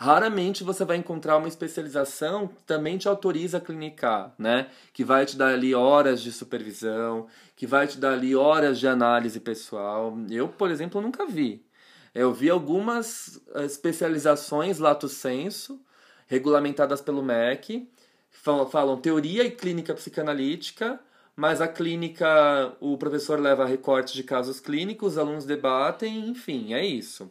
Raramente 0.00 0.62
você 0.62 0.84
vai 0.84 0.96
encontrar 0.96 1.38
uma 1.38 1.48
especialização 1.48 2.46
que 2.46 2.62
também 2.62 2.96
te 2.96 3.08
autoriza 3.08 3.58
a 3.58 3.60
clinicar, 3.60 4.32
né? 4.38 4.70
Que 4.92 5.02
vai 5.02 5.26
te 5.26 5.36
dar 5.36 5.48
ali 5.48 5.74
horas 5.74 6.22
de 6.22 6.30
supervisão, 6.30 7.26
que 7.56 7.66
vai 7.66 7.88
te 7.88 7.98
dar 7.98 8.12
ali 8.12 8.36
horas 8.36 8.78
de 8.78 8.86
análise 8.86 9.40
pessoal. 9.40 10.16
Eu, 10.30 10.48
por 10.48 10.70
exemplo, 10.70 11.00
nunca 11.00 11.26
vi. 11.26 11.66
Eu 12.14 12.32
vi 12.32 12.48
algumas 12.48 13.40
eh, 13.56 13.64
especializações 13.64 14.78
lato 14.78 15.08
senso, 15.08 15.80
regulamentadas 16.28 17.00
pelo 17.00 17.20
MEC, 17.20 17.90
falam 18.70 19.00
teoria 19.00 19.42
e 19.42 19.50
clínica 19.50 19.94
psicanalítica, 19.94 21.00
mas 21.34 21.60
a 21.60 21.66
clínica, 21.66 22.72
o 22.80 22.96
professor 22.96 23.40
leva 23.40 23.66
recortes 23.66 24.14
de 24.14 24.22
casos 24.22 24.60
clínicos, 24.60 25.14
os 25.14 25.18
alunos 25.18 25.44
debatem, 25.44 26.28
enfim, 26.28 26.72
é 26.72 26.86
isso. 26.86 27.28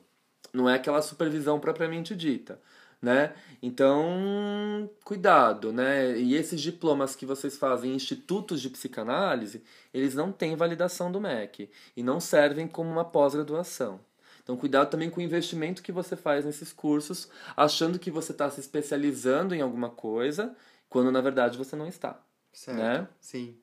Não 0.58 0.68
é 0.68 0.74
aquela 0.74 1.04
supervisão 1.04 1.60
propriamente 1.60 2.16
dita, 2.16 2.60
né? 3.00 3.36
Então, 3.62 4.90
cuidado, 5.04 5.72
né? 5.72 6.18
E 6.18 6.34
esses 6.34 6.60
diplomas 6.60 7.16
que 7.16 7.28
vocês 7.28 7.58
fazem 7.58 7.92
em 7.92 7.96
institutos 7.96 8.60
de 8.60 8.72
psicanálise, 8.72 9.64
eles 9.94 10.16
não 10.16 10.32
têm 10.32 10.56
validação 10.56 11.12
do 11.12 11.22
MEC 11.22 11.70
e 11.96 12.02
não 12.02 12.20
servem 12.20 12.68
como 12.68 12.90
uma 12.90 13.06
pós-graduação. 13.06 14.00
Então, 14.42 14.58
cuidado 14.58 14.90
também 14.90 15.12
com 15.12 15.20
o 15.20 15.24
investimento 15.24 15.84
que 15.84 15.92
você 15.92 16.16
faz 16.16 16.44
nesses 16.44 16.74
cursos, 16.74 17.30
achando 17.56 18.00
que 18.00 18.10
você 18.10 18.32
está 18.32 18.50
se 18.50 18.60
especializando 18.60 19.54
em 19.54 19.62
alguma 19.62 19.92
coisa, 19.92 20.56
quando 20.90 21.12
na 21.12 21.22
verdade 21.22 21.58
você 21.58 21.76
não 21.76 21.88
está. 21.88 22.20
Certo. 22.52 22.78
Né? 22.78 23.08
Sim. 23.20 23.56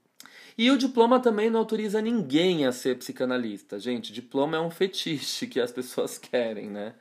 E 0.56 0.70
o 0.70 0.78
diploma 0.78 1.18
também 1.18 1.50
não 1.50 1.60
autoriza 1.60 2.00
ninguém 2.00 2.64
a 2.64 2.70
ser 2.70 2.96
psicanalista. 2.98 3.78
Gente, 3.80 4.12
diploma 4.12 4.56
é 4.56 4.60
um 4.60 4.70
fetiche 4.70 5.48
que 5.48 5.60
as 5.60 5.72
pessoas 5.72 6.16
querem, 6.18 6.70
né? 6.70 6.94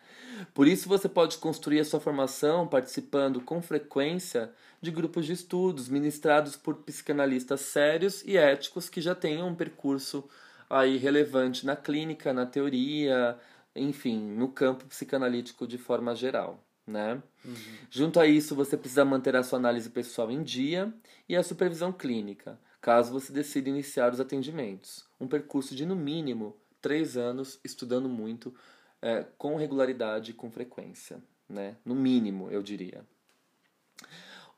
Por 0.53 0.67
isso 0.67 0.89
você 0.89 1.07
pode 1.07 1.37
construir 1.37 1.79
a 1.79 1.85
sua 1.85 1.99
formação 1.99 2.67
participando 2.67 3.39
com 3.39 3.61
frequência 3.61 4.51
de 4.81 4.89
grupos 4.89 5.27
de 5.27 5.33
estudos 5.33 5.87
ministrados 5.87 6.55
por 6.55 6.77
psicanalistas 6.77 7.61
sérios 7.61 8.23
e 8.25 8.35
éticos 8.35 8.89
que 8.89 8.99
já 8.99 9.13
tenham 9.13 9.47
um 9.47 9.55
percurso 9.55 10.27
aí 10.67 10.97
relevante 10.97 11.65
na 11.65 11.75
clínica, 11.75 12.33
na 12.33 12.47
teoria, 12.47 13.37
enfim, 13.75 14.19
no 14.19 14.47
campo 14.47 14.85
psicanalítico 14.85 15.67
de 15.67 15.77
forma 15.77 16.15
geral. 16.15 16.63
Né? 16.85 17.21
Uhum. 17.45 17.55
Junto 17.89 18.19
a 18.19 18.27
isso, 18.27 18.55
você 18.55 18.75
precisa 18.75 19.05
manter 19.05 19.35
a 19.35 19.43
sua 19.43 19.59
análise 19.59 19.89
pessoal 19.89 20.29
em 20.31 20.43
dia 20.43 20.91
e 21.29 21.35
a 21.35 21.43
supervisão 21.43 21.93
clínica 21.93 22.59
caso 22.83 23.13
você 23.13 23.31
decida 23.31 23.69
iniciar 23.69 24.11
os 24.11 24.19
atendimentos. 24.19 25.05
Um 25.17 25.25
percurso 25.25 25.73
de, 25.73 25.85
no 25.85 25.95
mínimo, 25.95 26.53
três 26.81 27.15
anos 27.15 27.57
estudando 27.63 28.09
muito, 28.09 28.53
é, 29.01 29.25
com 29.37 29.55
regularidade 29.55 30.31
e 30.31 30.33
com 30.33 30.51
frequência. 30.51 31.23
Né? 31.47 31.77
No 31.85 31.95
mínimo, 31.95 32.51
eu 32.51 32.61
diria. 32.61 33.07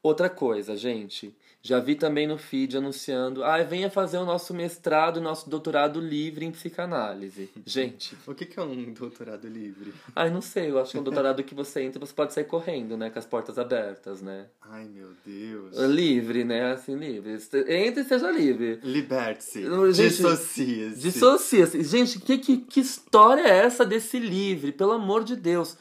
Outra 0.06 0.30
coisa, 0.30 0.78
gente, 0.78 1.36
já 1.64 1.80
vi 1.80 1.96
também 1.96 2.28
no 2.28 2.38
feed 2.38 2.78
anunciando, 2.78 3.44
ah, 3.44 3.64
venha 3.64 3.90
fazer 3.90 4.20
o 4.20 4.24
nosso 4.24 4.54
mestrado, 4.54 5.20
nosso 5.20 5.50
doutorado 5.50 6.00
livre 6.00 6.46
em 6.46 6.52
psicanálise. 6.52 7.50
Gente. 7.66 8.16
o 8.28 8.36
que, 8.36 8.46
que 8.46 8.60
é 8.60 8.62
um 8.62 8.94
doutorado 8.94 9.48
livre? 9.48 9.92
Ai, 10.16 10.30
não 10.30 10.42
sei, 10.42 10.70
eu 10.70 10.78
acho 10.78 10.92
que 10.92 10.98
é 10.98 11.00
um 11.00 11.04
doutorado 11.04 11.44
que 11.44 11.56
você 11.56 11.82
entra 11.82 12.00
você 12.00 12.14
pode 12.14 12.36
sair 12.36 12.44
correndo, 12.44 12.96
né? 12.96 13.10
Com 13.10 13.18
as 13.18 13.26
portas 13.26 13.58
abertas, 13.58 14.22
né? 14.22 14.46
Ai, 14.62 14.86
meu 14.86 15.10
Deus. 15.26 15.76
Livre, 15.76 16.44
né? 16.44 16.72
Assim, 16.72 16.96
livre. 16.96 17.40
Entre 17.68 18.02
e 18.02 18.06
seja 18.06 18.30
livre. 18.30 18.80
Liberte-se. 18.84 19.64
Dissocia-se. 19.92 21.02
Dissocia-se. 21.02 21.84
Gente, 21.84 22.20
que, 22.20 22.38
que, 22.38 22.58
que 22.58 22.80
história 22.80 23.42
é 23.42 23.66
essa 23.66 23.84
desse 23.84 24.20
livre? 24.20 24.72
Pelo 24.72 24.92
amor 24.92 25.24
de 25.24 25.36
Deus 25.36 25.76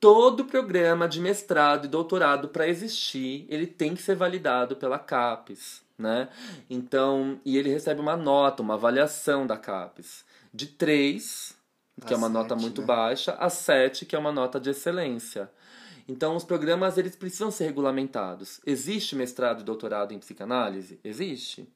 todo 0.00 0.44
programa 0.44 1.08
de 1.08 1.20
mestrado 1.20 1.84
e 1.84 1.88
doutorado 1.88 2.48
para 2.48 2.68
existir, 2.68 3.46
ele 3.48 3.66
tem 3.66 3.94
que 3.94 4.02
ser 4.02 4.14
validado 4.14 4.76
pela 4.76 4.98
CAPES, 4.98 5.82
né? 5.98 6.28
Então, 6.68 7.40
e 7.44 7.56
ele 7.56 7.70
recebe 7.70 8.00
uma 8.00 8.16
nota, 8.16 8.62
uma 8.62 8.74
avaliação 8.74 9.46
da 9.46 9.56
CAPES 9.56 10.24
de 10.52 10.66
3, 10.66 11.56
que 12.06 12.12
a 12.12 12.16
é 12.16 12.18
uma 12.18 12.28
7, 12.28 12.34
nota 12.34 12.56
muito 12.56 12.80
né? 12.80 12.86
baixa, 12.86 13.32
a 13.32 13.50
7, 13.50 14.06
que 14.06 14.14
é 14.14 14.18
uma 14.18 14.32
nota 14.32 14.60
de 14.60 14.70
excelência. 14.70 15.50
Então, 16.08 16.34
os 16.34 16.44
programas 16.44 16.96
eles 16.96 17.14
precisam 17.14 17.50
ser 17.50 17.66
regulamentados. 17.66 18.60
Existe 18.64 19.14
mestrado 19.14 19.60
e 19.60 19.64
doutorado 19.64 20.14
em 20.14 20.18
psicanálise? 20.18 20.98
Existe 21.04 21.68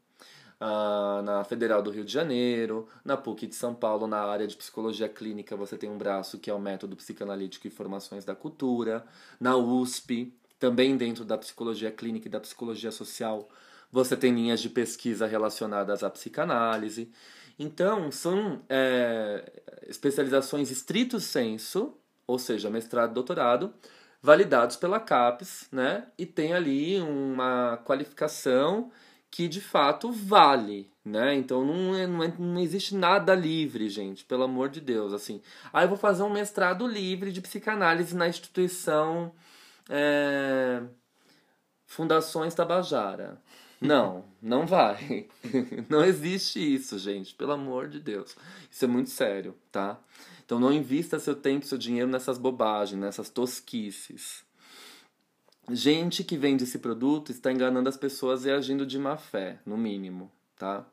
uh, 0.62 1.22
na 1.22 1.42
Federal 1.42 1.83
do 1.83 1.90
Rio 1.90 2.05
de 2.05 2.12
Janeiro, 2.12 2.87
na 3.05 3.16
PUC 3.16 3.48
de 3.48 3.57
São 3.57 3.75
Paulo, 3.75 4.07
na 4.07 4.20
área 4.20 4.46
de 4.46 4.57
psicologia 4.57 5.09
clínica, 5.09 5.57
você 5.57 5.77
tem 5.77 5.90
um 5.90 5.98
braço 5.98 6.38
que 6.38 6.48
é 6.48 6.55
o 6.55 6.61
método 6.61 6.94
psicanalítico 6.94 7.66
e 7.66 7.70
formações 7.70 8.25
da 8.25 8.35
cultura, 8.35 9.05
na 9.40 9.57
USP, 9.57 10.33
também 10.59 10.96
dentro 10.96 11.25
da 11.25 11.37
psicologia 11.37 11.90
clínica 11.90 12.29
e 12.29 12.31
da 12.31 12.38
psicologia 12.38 12.92
social, 12.92 13.48
você 13.90 14.16
tem 14.16 14.33
linhas 14.33 14.61
de 14.61 14.70
pesquisa 14.70 15.27
relacionadas 15.27 16.05
à 16.05 16.09
psicanálise. 16.09 17.11
Então, 17.59 18.11
são 18.11 18.62
é, 18.68 19.53
especializações 19.88 20.70
estrito 20.70 21.18
senso, 21.20 21.94
ou 22.27 22.38
seja, 22.38 22.70
mestrado, 22.70 23.12
doutorado, 23.12 23.75
validados 24.22 24.77
pela 24.77 25.01
CAPES, 25.01 25.68
né? 25.70 26.07
E 26.16 26.25
tem 26.25 26.55
ali 26.55 27.01
uma 27.01 27.77
qualificação 27.85 28.90
que 29.33 29.49
de 29.49 29.62
fato 29.62 30.12
vale, 30.12 30.92
né? 31.03 31.35
Então 31.35 31.64
não, 31.64 31.97
é, 31.97 32.07
não, 32.07 32.23
é, 32.23 32.33
não 32.38 32.61
existe 32.61 32.95
nada 32.95 33.35
livre, 33.35 33.88
gente, 33.88 34.27
pelo 34.27 34.42
amor 34.42 34.68
de 34.68 34.79
Deus, 34.79 35.14
assim. 35.14 35.40
Aí 35.73 35.83
ah, 35.83 35.85
eu 35.85 35.88
vou 35.88 35.97
fazer 35.97 36.23
um 36.23 36.31
mestrado 36.31 36.87
livre 36.87 37.33
de 37.33 37.40
psicanálise 37.40 38.14
na 38.14 38.29
instituição 38.29 39.33
é, 39.88 40.83
Fundações 41.87 42.55
Tabajara. 42.55 43.40
Não, 43.81 44.23
não 44.40 44.66
vai. 44.66 45.27
Não 45.88 46.05
existe 46.05 46.61
isso, 46.61 46.99
gente, 46.99 47.35
pelo 47.35 47.53
amor 47.53 47.88
de 47.88 47.99
Deus. 47.99 48.37
Isso 48.71 48.85
é 48.85 48.88
muito 48.88 49.09
sério, 49.09 49.57
tá? 49.73 49.99
Então 50.45 50.61
não 50.61 50.73
invista 50.73 51.18
seu 51.18 51.35
tempo, 51.35 51.64
seu 51.64 51.79
dinheiro 51.79 52.11
nessas 52.11 52.37
bobagens, 52.37 53.01
nessas 53.01 53.31
tosquices. 53.31 54.45
Gente 55.73 56.23
que 56.23 56.37
vende 56.37 56.65
esse 56.65 56.79
produto 56.79 57.33
está 57.33 57.51
enganando 57.51 57.89
as 57.89 57.97
pessoas 57.97 58.45
e 58.45 58.51
agindo 58.51 58.85
de 58.85 58.99
má 58.99 59.17
fé, 59.17 59.59
no 59.65 59.77
mínimo, 59.77 60.31
tá? 60.57 60.87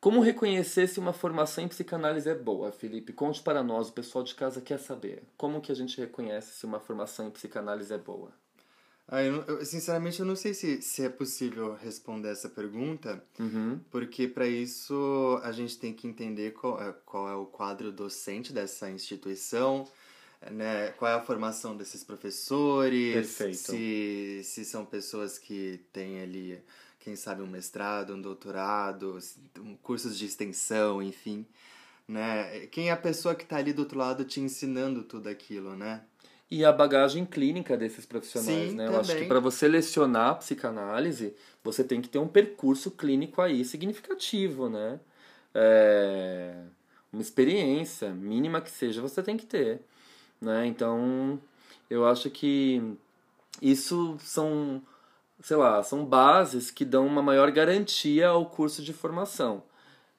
Como 0.00 0.20
reconhecer 0.20 0.86
se 0.86 1.00
uma 1.00 1.14
formação 1.14 1.64
em 1.64 1.68
psicanálise 1.68 2.28
é 2.28 2.34
boa, 2.34 2.70
Felipe? 2.70 3.12
Conte 3.12 3.42
para 3.42 3.62
nós, 3.62 3.88
o 3.88 3.92
pessoal 3.92 4.22
de 4.22 4.34
casa 4.34 4.60
quer 4.60 4.78
saber. 4.78 5.22
Como 5.36 5.62
que 5.62 5.72
a 5.72 5.74
gente 5.74 5.98
reconhece 5.98 6.58
se 6.58 6.66
uma 6.66 6.78
formação 6.78 7.26
em 7.26 7.30
psicanálise 7.30 7.92
é 7.92 7.96
boa? 7.96 8.30
Ah, 9.06 9.22
eu, 9.22 9.42
eu, 9.42 9.64
sinceramente, 9.64 10.20
eu 10.20 10.26
não 10.26 10.36
sei 10.36 10.54
se, 10.54 10.80
se 10.80 11.04
é 11.04 11.08
possível 11.08 11.74
responder 11.74 12.30
essa 12.30 12.48
pergunta, 12.48 13.22
uhum. 13.38 13.78
porque 13.90 14.26
para 14.26 14.46
isso 14.46 15.40
a 15.42 15.52
gente 15.52 15.78
tem 15.78 15.92
que 15.92 16.06
entender 16.06 16.52
qual, 16.52 16.82
é, 16.82 16.92
qual 17.04 17.28
é 17.28 17.34
o 17.34 17.44
quadro 17.44 17.92
docente 17.92 18.52
dessa 18.52 18.90
instituição, 18.90 19.86
né? 20.50 20.92
qual 20.98 21.10
é 21.10 21.14
a 21.14 21.20
formação 21.20 21.76
desses 21.76 22.02
professores, 22.02 23.14
Perfeito. 23.14 23.56
Se, 23.56 24.40
se 24.44 24.64
são 24.64 24.84
pessoas 24.84 25.38
que 25.38 25.80
têm 25.92 26.20
ali, 26.20 26.62
quem 27.00 27.16
sabe, 27.16 27.42
um 27.42 27.46
mestrado, 27.46 28.14
um 28.14 28.20
doutorado, 28.20 29.18
cursos 29.82 30.18
de 30.18 30.26
extensão, 30.26 31.02
enfim. 31.02 31.46
Né? 32.06 32.66
Quem 32.66 32.88
é 32.88 32.92
a 32.92 32.96
pessoa 32.96 33.34
que 33.34 33.44
está 33.44 33.56
ali 33.56 33.72
do 33.72 33.80
outro 33.80 33.98
lado 33.98 34.24
te 34.24 34.40
ensinando 34.40 35.02
tudo 35.02 35.28
aquilo, 35.28 35.74
né? 35.76 36.02
e 36.50 36.64
a 36.64 36.72
bagagem 36.72 37.24
clínica 37.24 37.76
desses 37.76 38.06
profissionais, 38.06 38.70
Sim, 38.70 38.76
né? 38.76 38.86
Eu 38.86 39.00
acho 39.00 39.16
que 39.16 39.24
para 39.24 39.40
você 39.40 39.66
lecionar 39.66 40.38
psicanálise, 40.38 41.34
você 41.64 41.82
tem 41.82 42.00
que 42.00 42.08
ter 42.08 42.18
um 42.18 42.28
percurso 42.28 42.90
clínico 42.92 43.40
aí 43.42 43.64
significativo, 43.64 44.68
né? 44.68 45.00
É... 45.52 46.54
Uma 47.12 47.22
experiência 47.22 48.10
mínima 48.10 48.60
que 48.60 48.70
seja, 48.70 49.00
você 49.00 49.22
tem 49.22 49.36
que 49.36 49.46
ter, 49.46 49.80
né? 50.44 50.66
Então, 50.66 51.40
eu 51.88 52.06
acho 52.06 52.30
que 52.30 52.82
isso 53.60 54.16
são, 54.20 54.82
sei 55.40 55.56
lá, 55.56 55.82
são 55.82 56.04
bases 56.04 56.70
que 56.70 56.84
dão 56.84 57.06
uma 57.06 57.22
maior 57.22 57.50
garantia 57.50 58.28
ao 58.28 58.46
curso 58.46 58.82
de 58.82 58.92
formação. 58.92 59.62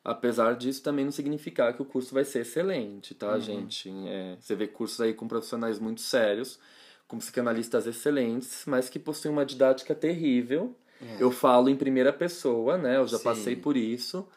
Apesar 0.04 0.56
disso 0.56 0.84
também 0.84 1.04
não 1.04 1.12
significar 1.12 1.74
que 1.74 1.82
o 1.82 1.86
curso 1.86 2.14
vai 2.14 2.24
ser 2.24 2.42
excelente, 2.42 3.16
tá, 3.16 3.34
uhum. 3.34 3.42
gente? 3.42 3.90
É, 4.08 4.38
você 4.40 4.56
vê 4.56 4.68
cursos 4.68 5.02
aí 5.02 5.14
com 5.14 5.28
profissionais 5.28 5.80
muito 5.80 6.02
sérios, 6.02 6.60
com 7.08 7.18
psicanalistas 7.18 7.88
excelentes, 7.88 8.64
mas 8.68 8.88
que 8.88 9.00
possuem 9.00 9.34
uma 9.34 9.46
didática 9.46 9.96
terrível. 9.96 10.76
É. 11.02 11.18
Eu 11.20 11.32
falo 11.32 11.70
em 11.70 11.76
primeira 11.76 12.14
pessoa, 12.14 12.78
né? 12.78 12.98
Eu 12.98 13.08
já 13.08 13.18
Sim. 13.18 13.24
passei 13.24 13.56
por 13.56 13.76
isso. 13.76 14.28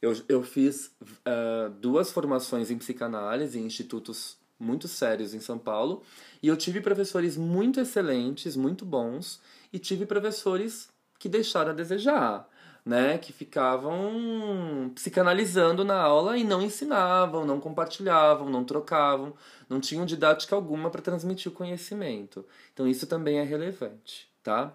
Eu, 0.00 0.14
eu 0.28 0.42
fiz 0.42 0.92
uh, 1.02 1.70
duas 1.80 2.12
formações 2.12 2.70
em 2.70 2.78
psicanálise 2.78 3.58
em 3.58 3.66
institutos 3.66 4.38
muito 4.58 4.88
sérios 4.88 5.34
em 5.34 5.40
São 5.40 5.58
Paulo. 5.58 6.02
E 6.42 6.48
eu 6.48 6.56
tive 6.56 6.80
professores 6.80 7.36
muito 7.36 7.80
excelentes, 7.80 8.56
muito 8.56 8.84
bons, 8.84 9.40
e 9.72 9.78
tive 9.78 10.06
professores 10.06 10.88
que 11.18 11.28
deixaram 11.28 11.70
a 11.70 11.74
desejar 11.74 12.48
né, 12.86 13.18
que 13.18 13.32
ficavam 13.32 14.92
psicanalizando 14.94 15.84
na 15.84 16.00
aula 16.00 16.38
e 16.38 16.44
não 16.44 16.62
ensinavam, 16.62 17.44
não 17.44 17.58
compartilhavam, 17.58 18.48
não 18.48 18.62
trocavam, 18.62 19.34
não 19.68 19.80
tinham 19.80 20.06
didática 20.06 20.54
alguma 20.54 20.88
para 20.88 21.02
transmitir 21.02 21.50
o 21.50 21.54
conhecimento. 21.54 22.46
Então 22.72 22.86
isso 22.86 23.04
também 23.08 23.40
é 23.40 23.42
relevante, 23.42 24.30
tá? 24.40 24.72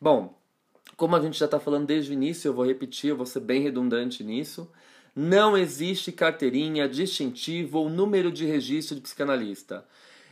Bom, 0.00 0.34
como 0.96 1.14
a 1.14 1.20
gente 1.20 1.38
já 1.38 1.44
está 1.44 1.60
falando 1.60 1.86
desde 1.86 2.10
o 2.10 2.14
início, 2.14 2.48
eu 2.48 2.54
vou 2.54 2.64
repetir, 2.64 3.10
eu 3.10 3.16
vou 3.18 3.26
ser 3.26 3.40
bem 3.40 3.60
redundante 3.60 4.24
nisso. 4.24 4.70
Não 5.18 5.56
existe 5.56 6.12
carteirinha, 6.12 6.86
distintivo 6.86 7.78
ou 7.78 7.88
número 7.88 8.30
de 8.30 8.44
registro 8.44 8.96
de 8.96 9.00
psicanalista. 9.00 9.82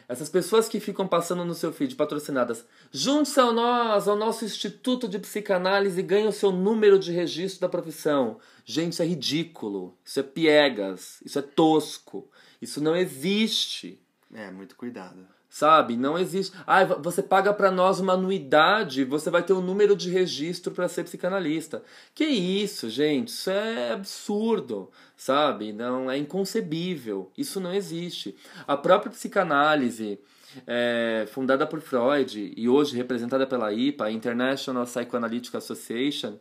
Essas 0.07 0.29
pessoas 0.29 0.69
que 0.69 0.79
ficam 0.79 1.09
passando 1.09 1.43
no 1.43 1.55
seu 1.55 1.73
feed 1.73 1.97
patrocinadas, 1.97 2.67
junte-se 2.93 3.41
a 3.41 3.51
nós, 3.51 4.07
ao 4.07 4.15
nosso 4.15 4.45
Instituto 4.45 5.09
de 5.09 5.19
Psicanálise 5.19 5.99
e 5.99 6.03
ganhe 6.03 6.29
o 6.29 6.33
seu 6.33 6.53
número 6.53 6.99
de 6.99 7.11
registro 7.11 7.63
da 7.63 7.69
profissão. 7.71 8.39
Gente, 8.67 8.93
isso 8.93 9.03
é 9.03 9.07
ridículo. 9.07 9.97
Isso 10.05 10.21
é 10.21 10.23
piegas. 10.23 11.23
Isso 11.25 11.39
é 11.39 11.43
tosco. 11.43 12.29
Isso 12.61 12.79
não 12.83 12.95
existe. 12.95 13.99
É, 14.35 14.51
muito 14.51 14.77
cuidado. 14.77 15.27
Sabe? 15.55 15.97
Não 15.97 16.19
existe. 16.19 16.53
Ah, 16.67 16.85
você 16.85 17.23
paga 17.23 17.55
para 17.55 17.71
nós 17.71 18.01
uma 18.01 18.15
anuidade, 18.15 19.05
você 19.05 19.31
vai 19.31 19.41
ter 19.41 19.53
um 19.53 19.61
número 19.61 19.95
de 19.95 20.11
registro 20.11 20.73
para 20.73 20.89
ser 20.89 21.05
psicanalista. 21.05 21.81
Que 22.13 22.25
isso, 22.25 22.91
gente? 22.91 23.29
Isso 23.29 23.51
é 23.51 23.93
absurdo, 23.93 24.91
sabe? 25.17 25.73
Não 25.73 26.11
é 26.11 26.19
inconcebível. 26.19 27.31
Isso 27.39 27.61
não 27.61 27.73
existe. 27.73 28.35
A 28.67 28.77
própria 28.77 29.13
psicanálise, 29.13 30.19
é, 30.67 31.25
fundada 31.31 31.65
por 31.69 31.81
Freud 31.81 32.53
e 32.57 32.69
hoje 32.69 32.97
representada 32.97 33.47
pela 33.47 33.73
IPA, 33.73 34.11
International 34.11 34.85
Psychoanalytic 34.85 35.55
Association, 35.55 36.37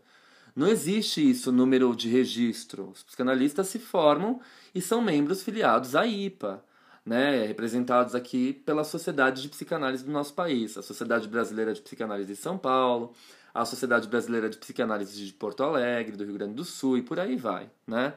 não 0.56 0.68
existe 0.68 1.30
isso, 1.30 1.52
número 1.52 1.96
de 1.96 2.10
registro. 2.10 2.90
Os 2.90 3.04
psicanalistas 3.04 3.68
se 3.68 3.78
formam 3.78 4.42
e 4.74 4.82
são 4.82 5.04
membros 5.04 5.44
filiados 5.44 5.96
à 5.96 6.08
IPA 6.08 6.64
né, 7.06 7.46
representados 7.46 8.16
aqui 8.16 8.54
pela 8.54 8.84
Sociedade 8.84 9.42
de 9.42 9.50
Psicanálise 9.50 10.04
do 10.04 10.12
nosso 10.12 10.34
país, 10.34 10.78
a 10.78 10.82
Sociedade 10.82 11.28
Brasileira 11.28 11.74
de 11.74 11.82
Psicanálise 11.82 12.34
de 12.34 12.36
São 12.36 12.58
Paulo, 12.58 13.14
a 13.54 13.66
Sociedade 13.66 14.08
Brasileira 14.08 14.50
de 14.50 14.58
Psicanálise 14.58 15.26
de 15.26 15.34
Porto 15.34 15.64
Alegre, 15.64 16.16
do 16.16 16.24
Rio 16.24 16.34
Grande 16.34 16.54
do 16.54 16.66
Sul 16.66 16.98
e 16.98 17.02
por 17.02 17.20
aí 17.20 17.36
vai, 17.36 17.70
né? 17.86 18.14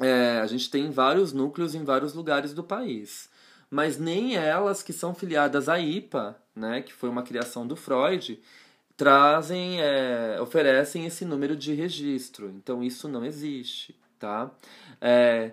É, 0.00 0.40
a 0.40 0.46
gente 0.46 0.70
tem 0.70 0.90
vários 0.90 1.32
núcleos 1.32 1.74
em 1.74 1.84
vários 1.84 2.12
lugares 2.12 2.52
do 2.52 2.62
país, 2.62 3.30
mas 3.70 3.98
nem 3.98 4.36
elas 4.36 4.82
que 4.82 4.92
são 4.92 5.14
filiadas 5.14 5.68
à 5.68 5.78
IPA, 5.78 6.36
né, 6.54 6.82
que 6.82 6.92
foi 6.92 7.08
uma 7.08 7.22
criação 7.22 7.66
do 7.66 7.76
Freud, 7.76 8.38
trazem, 8.96 9.80
é, 9.80 10.38
oferecem 10.40 11.06
esse 11.06 11.24
número 11.24 11.56
de 11.56 11.72
registro. 11.74 12.50
Então 12.50 12.82
isso 12.82 13.08
não 13.08 13.24
existe, 13.24 13.94
tá? 14.18 14.50
É, 15.00 15.52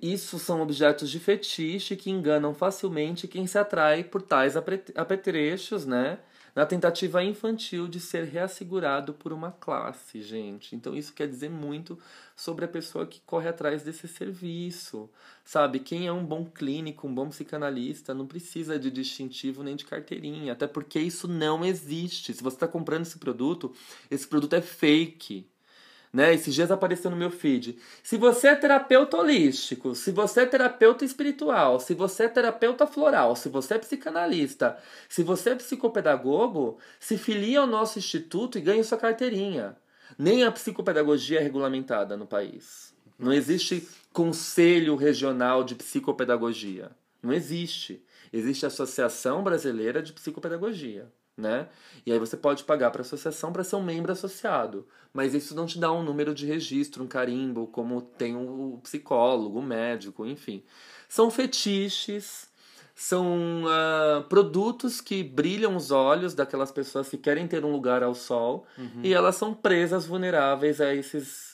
isso 0.00 0.38
são 0.38 0.62
objetos 0.62 1.10
de 1.10 1.20
fetiche 1.20 1.94
que 1.94 2.10
enganam 2.10 2.54
facilmente 2.54 3.28
quem 3.28 3.46
se 3.46 3.58
atrai 3.58 4.02
por 4.02 4.22
tais 4.22 4.56
apetrechos, 4.56 5.84
né? 5.84 6.18
Na 6.54 6.64
tentativa 6.64 7.22
infantil 7.22 7.88
de 7.88 7.98
ser 7.98 8.24
reassegurado 8.24 9.12
por 9.12 9.32
uma 9.32 9.50
classe, 9.50 10.22
gente. 10.22 10.74
Então 10.74 10.94
isso 10.94 11.12
quer 11.12 11.28
dizer 11.28 11.50
muito 11.50 11.98
sobre 12.34 12.64
a 12.64 12.68
pessoa 12.68 13.06
que 13.06 13.20
corre 13.26 13.48
atrás 13.48 13.82
desse 13.82 14.06
serviço. 14.06 15.10
Sabe, 15.44 15.80
quem 15.80 16.06
é 16.06 16.12
um 16.12 16.24
bom 16.24 16.46
clínico, 16.46 17.08
um 17.08 17.14
bom 17.14 17.28
psicanalista, 17.28 18.14
não 18.14 18.26
precisa 18.26 18.78
de 18.78 18.90
distintivo 18.90 19.62
nem 19.62 19.76
de 19.76 19.84
carteirinha, 19.84 20.52
até 20.52 20.66
porque 20.66 20.98
isso 21.00 21.28
não 21.28 21.64
existe. 21.64 22.32
Se 22.32 22.42
você 22.42 22.56
está 22.56 22.68
comprando 22.68 23.02
esse 23.02 23.18
produto, 23.18 23.74
esse 24.10 24.26
produto 24.26 24.54
é 24.54 24.62
fake 24.62 25.46
né? 26.14 26.32
Esses 26.32 26.54
dias 26.54 26.70
apareceu 26.70 27.10
no 27.10 27.16
meu 27.16 27.28
feed. 27.28 27.76
Se 28.00 28.16
você 28.16 28.48
é 28.48 28.54
terapeuta 28.54 29.16
holístico, 29.16 29.96
se 29.96 30.12
você 30.12 30.42
é 30.42 30.46
terapeuta 30.46 31.04
espiritual, 31.04 31.80
se 31.80 31.92
você 31.92 32.22
é 32.22 32.28
terapeuta 32.28 32.86
floral, 32.86 33.34
se 33.34 33.48
você 33.48 33.74
é 33.74 33.78
psicanalista, 33.78 34.78
se 35.08 35.24
você 35.24 35.50
é 35.50 35.54
psicopedagogo, 35.56 36.78
se 37.00 37.18
filia 37.18 37.58
ao 37.58 37.66
nosso 37.66 37.98
instituto 37.98 38.56
e 38.56 38.60
ganhe 38.60 38.84
sua 38.84 38.96
carteirinha. 38.96 39.76
Nem 40.16 40.44
a 40.44 40.52
psicopedagogia 40.52 41.40
é 41.40 41.42
regulamentada 41.42 42.16
no 42.16 42.28
país. 42.28 42.94
Não 43.18 43.32
existe 43.32 43.88
conselho 44.12 44.94
regional 44.94 45.64
de 45.64 45.74
psicopedagogia. 45.74 46.92
Não 47.20 47.32
existe. 47.32 48.04
Existe 48.32 48.64
a 48.64 48.68
Associação 48.68 49.42
Brasileira 49.42 50.00
de 50.00 50.12
Psicopedagogia 50.12 51.10
né? 51.36 51.68
E 52.06 52.12
aí 52.12 52.18
você 52.18 52.36
pode 52.36 52.64
pagar 52.64 52.90
para 52.90 53.00
a 53.00 53.04
associação 53.04 53.52
para 53.52 53.64
ser 53.64 53.76
um 53.76 53.82
membro 53.82 54.12
associado, 54.12 54.86
mas 55.12 55.34
isso 55.34 55.54
não 55.54 55.66
te 55.66 55.78
dá 55.78 55.92
um 55.92 56.02
número 56.02 56.34
de 56.34 56.46
registro, 56.46 57.02
um 57.02 57.08
carimbo, 57.08 57.66
como 57.66 58.00
tem 58.00 58.36
o 58.36 58.78
psicólogo, 58.82 59.58
o 59.58 59.62
médico, 59.62 60.24
enfim. 60.26 60.62
São 61.08 61.30
fetiches, 61.30 62.48
são 62.94 63.64
uh, 63.64 64.22
produtos 64.28 65.00
que 65.00 65.24
brilham 65.24 65.74
os 65.74 65.90
olhos 65.90 66.34
daquelas 66.34 66.70
pessoas 66.70 67.08
que 67.08 67.18
querem 67.18 67.48
ter 67.48 67.64
um 67.64 67.72
lugar 67.72 68.02
ao 68.02 68.14
sol 68.14 68.66
uhum. 68.78 69.00
e 69.02 69.12
elas 69.12 69.34
são 69.34 69.52
presas 69.52 70.06
vulneráveis 70.06 70.80
a 70.80 70.94
esses 70.94 71.53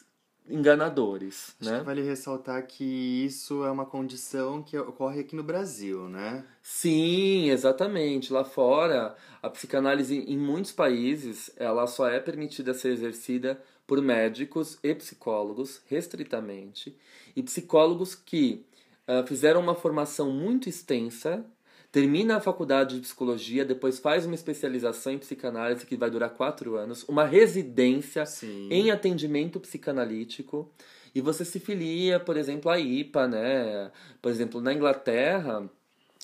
enganadores, 0.51 1.55
Acho 1.61 1.71
né? 1.71 1.79
Que 1.79 1.85
vale 1.85 2.03
ressaltar 2.03 2.67
que 2.67 3.25
isso 3.25 3.65
é 3.65 3.71
uma 3.71 3.87
condição 3.87 4.63
que 4.63 4.77
ocorre 4.79 5.21
aqui 5.21 5.37
no 5.37 5.43
Brasil, 5.43 6.09
né? 6.09 6.45
Sim, 6.63 7.51
exatamente. 7.51 8.33
Lá 8.33 8.45
fora, 8.45 9.17
a 9.43 9.49
psicanálise 9.49 10.17
em 10.17 10.37
muitos 10.39 10.73
países, 10.73 11.51
ela 11.57 11.87
só 11.87 12.09
é 12.09 12.19
permitida 12.19 12.75
ser 12.75 12.93
exercida 12.93 13.61
por 13.87 14.01
médicos 14.01 14.79
e 14.83 14.95
psicólogos, 14.95 15.83
restritamente, 15.89 16.97
e 17.35 17.43
psicólogos 17.43 18.15
que 18.15 18.65
uh, 19.09 19.27
fizeram 19.27 19.61
uma 19.61 19.75
formação 19.75 20.31
muito 20.31 20.69
extensa 20.69 21.45
termina 21.93 22.37
a 22.37 22.41
faculdade 22.41 22.97
de 22.97 23.01
psicologia, 23.03 23.65
depois 23.65 23.99
faz 23.99 24.25
uma 24.25 24.35
especialização 24.35 25.13
em 25.13 25.19
psicanálise 25.19 25.87
que 25.87 25.97
vai 25.97 26.11
durar 26.11 26.31
quatro 26.31 26.77
anos, 26.77 27.05
uma 27.09 27.25
residência 27.25 28.25
Sim. 28.25 28.69
em 28.71 28.91
atendimento 28.91 29.59
psicanalítico, 29.59 30.71
e 31.15 31.21
você 31.21 31.45
se 31.45 31.59
filia, 31.59 32.21
por 32.21 32.37
exemplo, 32.37 32.71
à 32.71 32.79
IPA, 32.79 33.27
né? 33.27 33.91
Por 34.23 34.31
exemplo, 34.31 34.61
na 34.61 34.73
Inglaterra, 34.73 35.69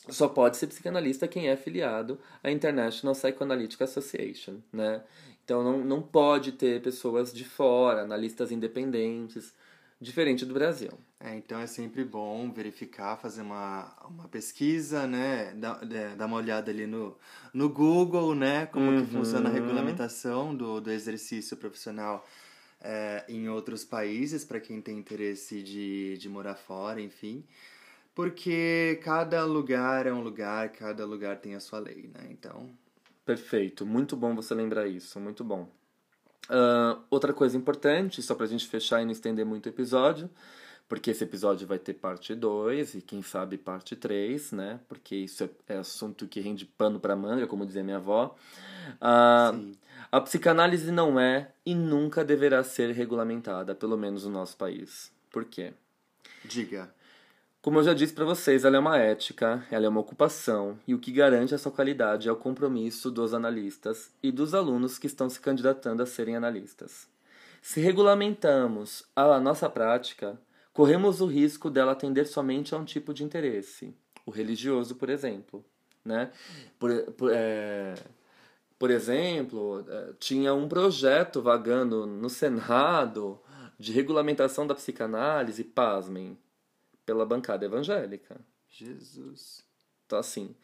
só 0.08 0.28
pode 0.28 0.56
ser 0.56 0.68
psicanalista 0.68 1.26
quem 1.26 1.48
é 1.48 1.56
filiado 1.56 2.20
à 2.42 2.50
International 2.50 3.14
Psychoanalytic 3.14 3.82
Association, 3.82 4.58
né? 4.72 5.02
Então 5.44 5.62
não, 5.62 5.84
não 5.84 6.02
pode 6.02 6.52
ter 6.52 6.80
pessoas 6.82 7.32
de 7.32 7.44
fora, 7.44 8.02
analistas 8.02 8.52
independentes, 8.52 9.52
diferente 10.00 10.44
do 10.44 10.54
Brasil. 10.54 10.90
É, 11.18 11.34
então 11.34 11.58
é 11.58 11.66
sempre 11.66 12.04
bom 12.04 12.52
verificar, 12.52 13.16
fazer 13.16 13.42
uma, 13.42 13.92
uma 14.08 14.28
pesquisa, 14.28 15.06
né? 15.06 15.54
Dar, 15.54 15.80
dar 16.16 16.26
uma 16.26 16.36
olhada 16.36 16.70
ali 16.70 16.86
no, 16.86 17.16
no 17.52 17.68
Google, 17.68 18.34
né? 18.34 18.66
Como 18.66 18.90
uhum. 18.90 19.04
que 19.04 19.12
funciona 19.12 19.48
a 19.48 19.52
regulamentação 19.52 20.54
do, 20.54 20.80
do 20.80 20.90
exercício 20.90 21.56
profissional 21.56 22.26
é, 22.80 23.24
em 23.28 23.48
outros 23.48 23.84
países, 23.84 24.44
para 24.44 24.60
quem 24.60 24.80
tem 24.80 24.98
interesse 24.98 25.62
de, 25.62 26.18
de 26.18 26.28
morar 26.28 26.54
fora, 26.54 27.00
enfim. 27.00 27.44
Porque 28.14 29.00
cada 29.02 29.44
lugar 29.44 30.06
é 30.06 30.12
um 30.12 30.22
lugar, 30.22 30.70
cada 30.70 31.04
lugar 31.04 31.38
tem 31.38 31.54
a 31.54 31.60
sua 31.60 31.78
lei, 31.78 32.10
né? 32.14 32.28
Então. 32.30 32.70
Perfeito, 33.24 33.84
muito 33.84 34.16
bom 34.16 34.34
você 34.34 34.54
lembrar 34.54 34.86
isso, 34.86 35.18
muito 35.18 35.42
bom. 35.42 35.68
Uh, 36.48 37.02
outra 37.10 37.32
coisa 37.32 37.56
importante, 37.56 38.22
só 38.22 38.34
pra 38.34 38.46
gente 38.46 38.66
fechar 38.66 39.02
e 39.02 39.04
não 39.04 39.12
estender 39.12 39.44
muito 39.44 39.66
o 39.66 39.68
episódio, 39.68 40.30
porque 40.88 41.10
esse 41.10 41.24
episódio 41.24 41.66
vai 41.66 41.78
ter 41.78 41.94
parte 41.94 42.34
2 42.34 42.94
e 42.94 43.02
quem 43.02 43.20
sabe 43.22 43.58
parte 43.58 43.96
3, 43.96 44.52
né? 44.52 44.80
Porque 44.88 45.16
isso 45.16 45.42
é, 45.44 45.50
é, 45.68 45.78
assunto 45.78 46.28
que 46.28 46.40
rende 46.40 46.64
pano 46.64 47.00
pra 47.00 47.16
manga, 47.16 47.46
como 47.46 47.66
dizia 47.66 47.82
minha 47.82 47.96
avó. 47.96 48.36
Uh, 48.94 49.76
a 50.12 50.20
psicanálise 50.20 50.92
não 50.92 51.18
é 51.18 51.50
e 51.64 51.74
nunca 51.74 52.24
deverá 52.24 52.62
ser 52.62 52.92
regulamentada, 52.92 53.74
pelo 53.74 53.96
menos 53.96 54.24
no 54.24 54.30
nosso 54.30 54.56
país. 54.56 55.10
Por 55.30 55.44
quê? 55.44 55.72
Diga. 56.44 56.94
Como 57.66 57.80
eu 57.80 57.82
já 57.82 57.94
disse 57.94 58.12
para 58.12 58.24
vocês, 58.24 58.64
ela 58.64 58.76
é 58.76 58.78
uma 58.78 58.96
ética, 58.96 59.66
ela 59.72 59.86
é 59.86 59.88
uma 59.88 59.98
ocupação, 59.98 60.78
e 60.86 60.94
o 60.94 61.00
que 61.00 61.10
garante 61.10 61.52
a 61.52 61.58
sua 61.58 61.72
qualidade 61.72 62.28
é 62.28 62.32
o 62.32 62.36
compromisso 62.36 63.10
dos 63.10 63.34
analistas 63.34 64.12
e 64.22 64.30
dos 64.30 64.54
alunos 64.54 65.00
que 65.00 65.08
estão 65.08 65.28
se 65.28 65.40
candidatando 65.40 66.00
a 66.00 66.06
serem 66.06 66.36
analistas. 66.36 67.08
Se 67.60 67.80
regulamentamos 67.80 69.02
a 69.16 69.40
nossa 69.40 69.68
prática, 69.68 70.40
corremos 70.72 71.20
o 71.20 71.26
risco 71.26 71.68
dela 71.68 71.90
atender 71.90 72.26
somente 72.26 72.72
a 72.72 72.78
um 72.78 72.84
tipo 72.84 73.12
de 73.12 73.24
interesse, 73.24 73.92
o 74.24 74.30
religioso, 74.30 74.94
por 74.94 75.10
exemplo. 75.10 75.64
Né? 76.04 76.30
Por, 76.78 77.02
por, 77.14 77.32
é, 77.34 77.94
por 78.78 78.92
exemplo, 78.92 79.84
é, 79.88 80.12
tinha 80.20 80.54
um 80.54 80.68
projeto 80.68 81.42
vagando 81.42 82.06
no 82.06 82.30
Senado 82.30 83.40
de 83.76 83.90
regulamentação 83.90 84.68
da 84.68 84.74
psicanálise, 84.76 85.64
pasmem, 85.64 86.38
pela 87.06 87.24
bancada 87.24 87.64
evangélica. 87.64 88.38
Jesus. 88.68 89.64
Então, 90.04 90.18
assim, 90.18 90.54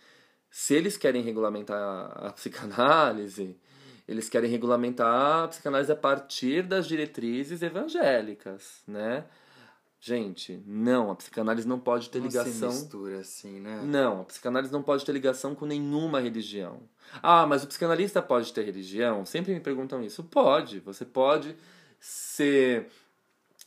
se 0.50 0.74
eles 0.74 0.98
querem 0.98 1.22
regulamentar 1.22 1.78
a 2.26 2.32
psicanálise, 2.32 3.56
eles 4.06 4.28
querem 4.28 4.50
regulamentar 4.50 5.44
a 5.44 5.48
psicanálise 5.48 5.90
a 5.92 5.96
partir 5.96 6.62
das 6.62 6.86
diretrizes 6.86 7.62
evangélicas, 7.62 8.82
né? 8.86 9.24
Gente, 10.04 10.60
não, 10.66 11.12
a 11.12 11.14
psicanálise 11.14 11.66
não 11.66 11.78
pode 11.78 12.10
ter 12.10 12.18
não 12.18 12.26
ligação. 12.26 12.72
Se 12.72 12.80
mistura 12.80 13.20
assim, 13.20 13.60
né? 13.60 13.82
Não, 13.84 14.22
a 14.22 14.24
psicanálise 14.24 14.72
não 14.72 14.82
pode 14.82 15.04
ter 15.04 15.12
ligação 15.12 15.54
com 15.54 15.64
nenhuma 15.64 16.18
religião. 16.18 16.82
Ah, 17.22 17.46
mas 17.46 17.62
o 17.62 17.68
psicanalista 17.68 18.20
pode 18.20 18.52
ter 18.52 18.64
religião? 18.64 19.24
Sempre 19.24 19.54
me 19.54 19.60
perguntam 19.60 20.02
isso. 20.02 20.24
Pode, 20.24 20.80
você 20.80 21.04
pode 21.04 21.56
ser 22.00 22.88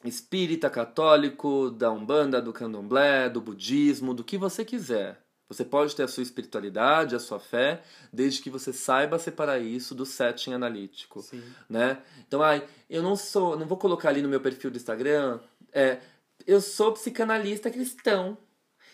espírita, 0.09 0.69
católico, 0.69 1.69
da 1.71 1.91
Umbanda, 1.91 2.41
do 2.41 2.53
Candomblé, 2.53 3.29
do 3.29 3.41
budismo, 3.41 4.13
do 4.13 4.23
que 4.23 4.37
você 4.37 4.63
quiser. 4.63 5.19
Você 5.47 5.63
pode 5.63 5.95
ter 5.95 6.03
a 6.03 6.07
sua 6.07 6.23
espiritualidade, 6.23 7.15
a 7.15 7.19
sua 7.19 7.39
fé, 7.39 7.83
desde 8.11 8.41
que 8.41 8.49
você 8.49 8.73
saiba 8.73 9.19
separar 9.19 9.59
isso 9.59 9.93
do 9.93 10.05
setting 10.05 10.53
analítico, 10.53 11.21
Sim. 11.21 11.43
né? 11.69 12.01
Então, 12.27 12.41
ai, 12.41 12.67
eu 12.89 13.03
não 13.03 13.15
sou, 13.15 13.57
não 13.57 13.67
vou 13.67 13.77
colocar 13.77 14.09
ali 14.09 14.23
no 14.23 14.29
meu 14.29 14.41
perfil 14.41 14.71
do 14.71 14.77
Instagram, 14.77 15.39
é, 15.71 15.99
eu 16.47 16.61
sou 16.61 16.93
psicanalista 16.93 17.69
cristão. 17.69 18.37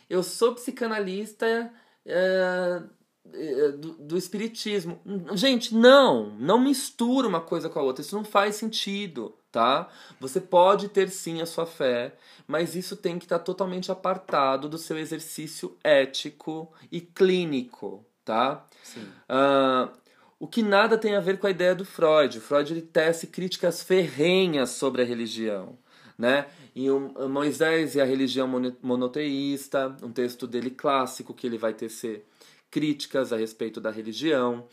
Eu 0.09 0.23
sou 0.23 0.55
psicanalista 0.55 1.71
é, 2.05 2.83
é, 3.31 3.67
do, 3.71 3.93
do 3.93 4.17
espiritismo. 4.17 4.99
Gente, 5.33 5.73
não, 5.73 6.31
não 6.37 6.59
mistura 6.59 7.27
uma 7.27 7.39
coisa 7.39 7.69
com 7.69 7.79
a 7.79 7.83
outra. 7.83 8.01
Isso 8.01 8.15
não 8.15 8.25
faz 8.25 8.55
sentido 8.55 9.35
tá? 9.51 9.89
Você 10.19 10.39
pode 10.39 10.89
ter 10.89 11.09
sim 11.09 11.41
a 11.41 11.45
sua 11.45 11.65
fé, 11.65 12.15
mas 12.47 12.75
isso 12.75 12.95
tem 12.95 13.19
que 13.19 13.25
estar 13.25 13.39
totalmente 13.39 13.91
apartado 13.91 14.69
do 14.69 14.77
seu 14.77 14.97
exercício 14.97 15.77
ético 15.83 16.71
e 16.91 17.01
clínico, 17.01 18.05
tá? 18.23 18.65
Sim. 18.83 19.01
Uh, 19.29 19.91
o 20.39 20.47
que 20.47 20.63
nada 20.63 20.97
tem 20.97 21.15
a 21.15 21.19
ver 21.19 21.37
com 21.37 21.45
a 21.45 21.51
ideia 21.51 21.75
do 21.75 21.85
Freud. 21.85 22.39
O 22.39 22.41
Freud 22.41 22.73
ele 22.73 22.81
tece 22.81 23.27
críticas 23.27 23.83
ferrenhas 23.83 24.71
sobre 24.71 25.03
a 25.03 25.05
religião, 25.05 25.77
né? 26.17 26.47
E 26.73 26.89
o 26.89 27.29
Moisés 27.29 27.93
e 27.95 28.01
a 28.01 28.05
religião 28.05 28.47
monoteísta, 28.81 29.95
um 30.01 30.11
texto 30.11 30.47
dele 30.47 30.71
clássico 30.71 31.33
que 31.33 31.45
ele 31.45 31.57
vai 31.57 31.73
tecer 31.73 32.25
críticas 32.71 33.31
a 33.31 33.37
respeito 33.37 33.81
da 33.81 33.91
religião. 33.91 34.65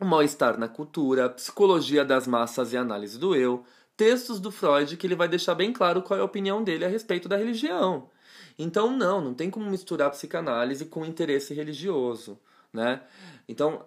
O 0.00 0.04
mal-estar 0.04 0.58
na 0.58 0.68
cultura, 0.68 1.30
psicologia 1.30 2.04
das 2.04 2.26
massas 2.26 2.72
e 2.72 2.76
análise 2.76 3.18
do 3.18 3.34
eu, 3.34 3.64
textos 3.96 4.40
do 4.40 4.50
Freud 4.50 4.96
que 4.96 5.06
ele 5.06 5.14
vai 5.14 5.28
deixar 5.28 5.54
bem 5.54 5.72
claro 5.72 6.02
qual 6.02 6.18
é 6.18 6.22
a 6.22 6.26
opinião 6.26 6.62
dele 6.62 6.84
a 6.84 6.88
respeito 6.88 7.28
da 7.28 7.36
religião. 7.36 8.10
Então, 8.58 8.96
não, 8.96 9.20
não 9.20 9.34
tem 9.34 9.50
como 9.50 9.68
misturar 9.70 10.10
psicanálise 10.10 10.86
com 10.86 11.04
interesse 11.04 11.52
religioso, 11.54 12.38
né? 12.72 13.02
Então, 13.48 13.84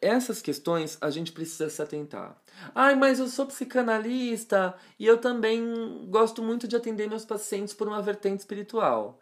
essas 0.00 0.40
questões 0.40 0.96
a 1.00 1.10
gente 1.10 1.32
precisa 1.32 1.68
se 1.68 1.82
atentar. 1.82 2.40
Ai, 2.74 2.94
mas 2.94 3.18
eu 3.18 3.28
sou 3.28 3.46
psicanalista 3.46 4.74
e 4.98 5.06
eu 5.06 5.18
também 5.18 6.06
gosto 6.08 6.42
muito 6.42 6.66
de 6.66 6.76
atender 6.76 7.08
meus 7.08 7.24
pacientes 7.24 7.74
por 7.74 7.86
uma 7.86 8.00
vertente 8.00 8.40
espiritual. 8.40 9.20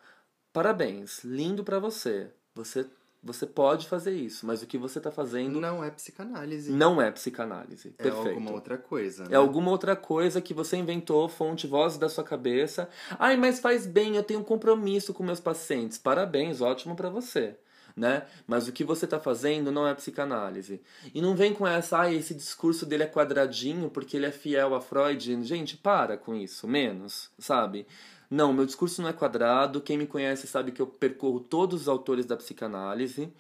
Parabéns, 0.53 1.25
lindo 1.25 1.65
para 1.65 1.81
você. 1.81 2.31
Você 2.55 2.87
você 3.25 3.47
pode 3.47 3.89
fazer 3.89 4.13
isso, 4.13 4.47
mas 4.47 4.63
o 4.63 4.67
que 4.67 4.77
você 4.77 4.99
está 4.99 5.11
fazendo. 5.11 5.59
Não 5.59 5.83
é 5.83 5.91
psicanálise. 5.91 6.71
Não 6.71 7.01
é 7.01 7.11
psicanálise. 7.11 7.95
É 7.99 8.03
Perfeito. 8.03 8.29
alguma 8.29 8.53
outra 8.53 8.77
coisa. 8.77 9.25
Né? 9.25 9.31
É 9.33 9.37
alguma 9.37 9.71
outra 9.71 9.97
coisa 9.97 10.43
que 10.43 10.53
você 10.53 10.77
inventou, 10.77 11.27
fonte, 11.27 11.67
voz 11.67 11.97
da 11.97 12.11
sua 12.11 12.23
cabeça. 12.23 12.87
Ai, 13.19 13.37
mas 13.39 13.61
faz 13.61 13.87
bem, 13.87 14.17
eu 14.17 14.23
tenho 14.23 14.41
um 14.41 14.45
compromisso 14.45 15.15
com 15.15 15.25
meus 15.25 15.41
pacientes. 15.41 15.97
Parabéns, 15.97 16.61
ótimo 16.61 16.95
para 16.95 17.09
você. 17.09 17.57
Né? 17.97 18.25
Mas 18.47 18.67
o 18.67 18.73
que 18.73 18.83
você 18.83 19.05
está 19.05 19.21
fazendo 19.21 19.71
não 19.71 19.87
é 19.87 19.95
psicanálise. 19.95 20.83
E 21.15 21.23
não 21.23 21.35
vem 21.35 21.55
com 21.55 21.67
essa, 21.67 22.03
ah, 22.03 22.13
esse 22.13 22.35
discurso 22.35 22.85
dele 22.85 23.05
é 23.05 23.07
quadradinho 23.07 23.89
porque 23.89 24.17
ele 24.17 24.27
é 24.27 24.33
fiel 24.33 24.75
a 24.75 24.81
Freud. 24.81 25.43
Gente, 25.45 25.77
para 25.77 26.19
com 26.19 26.35
isso, 26.35 26.67
menos, 26.67 27.31
sabe? 27.39 27.87
Não, 28.35 28.53
meu 28.53 28.67
discurso 28.67 29.01
não 29.01 29.09
é 29.09 29.13
quadrado. 29.13 29.81
Quem 29.81 29.97
me 29.97 30.09
conhece 30.09 30.49
sabe 30.49 30.73
que 30.73 30.83
eu 30.83 30.89
percorro 30.89 31.39
todos 31.39 31.83
os 31.83 31.89
autores 31.89 32.27
da 32.27 32.37
psicanálise, 32.37 33.33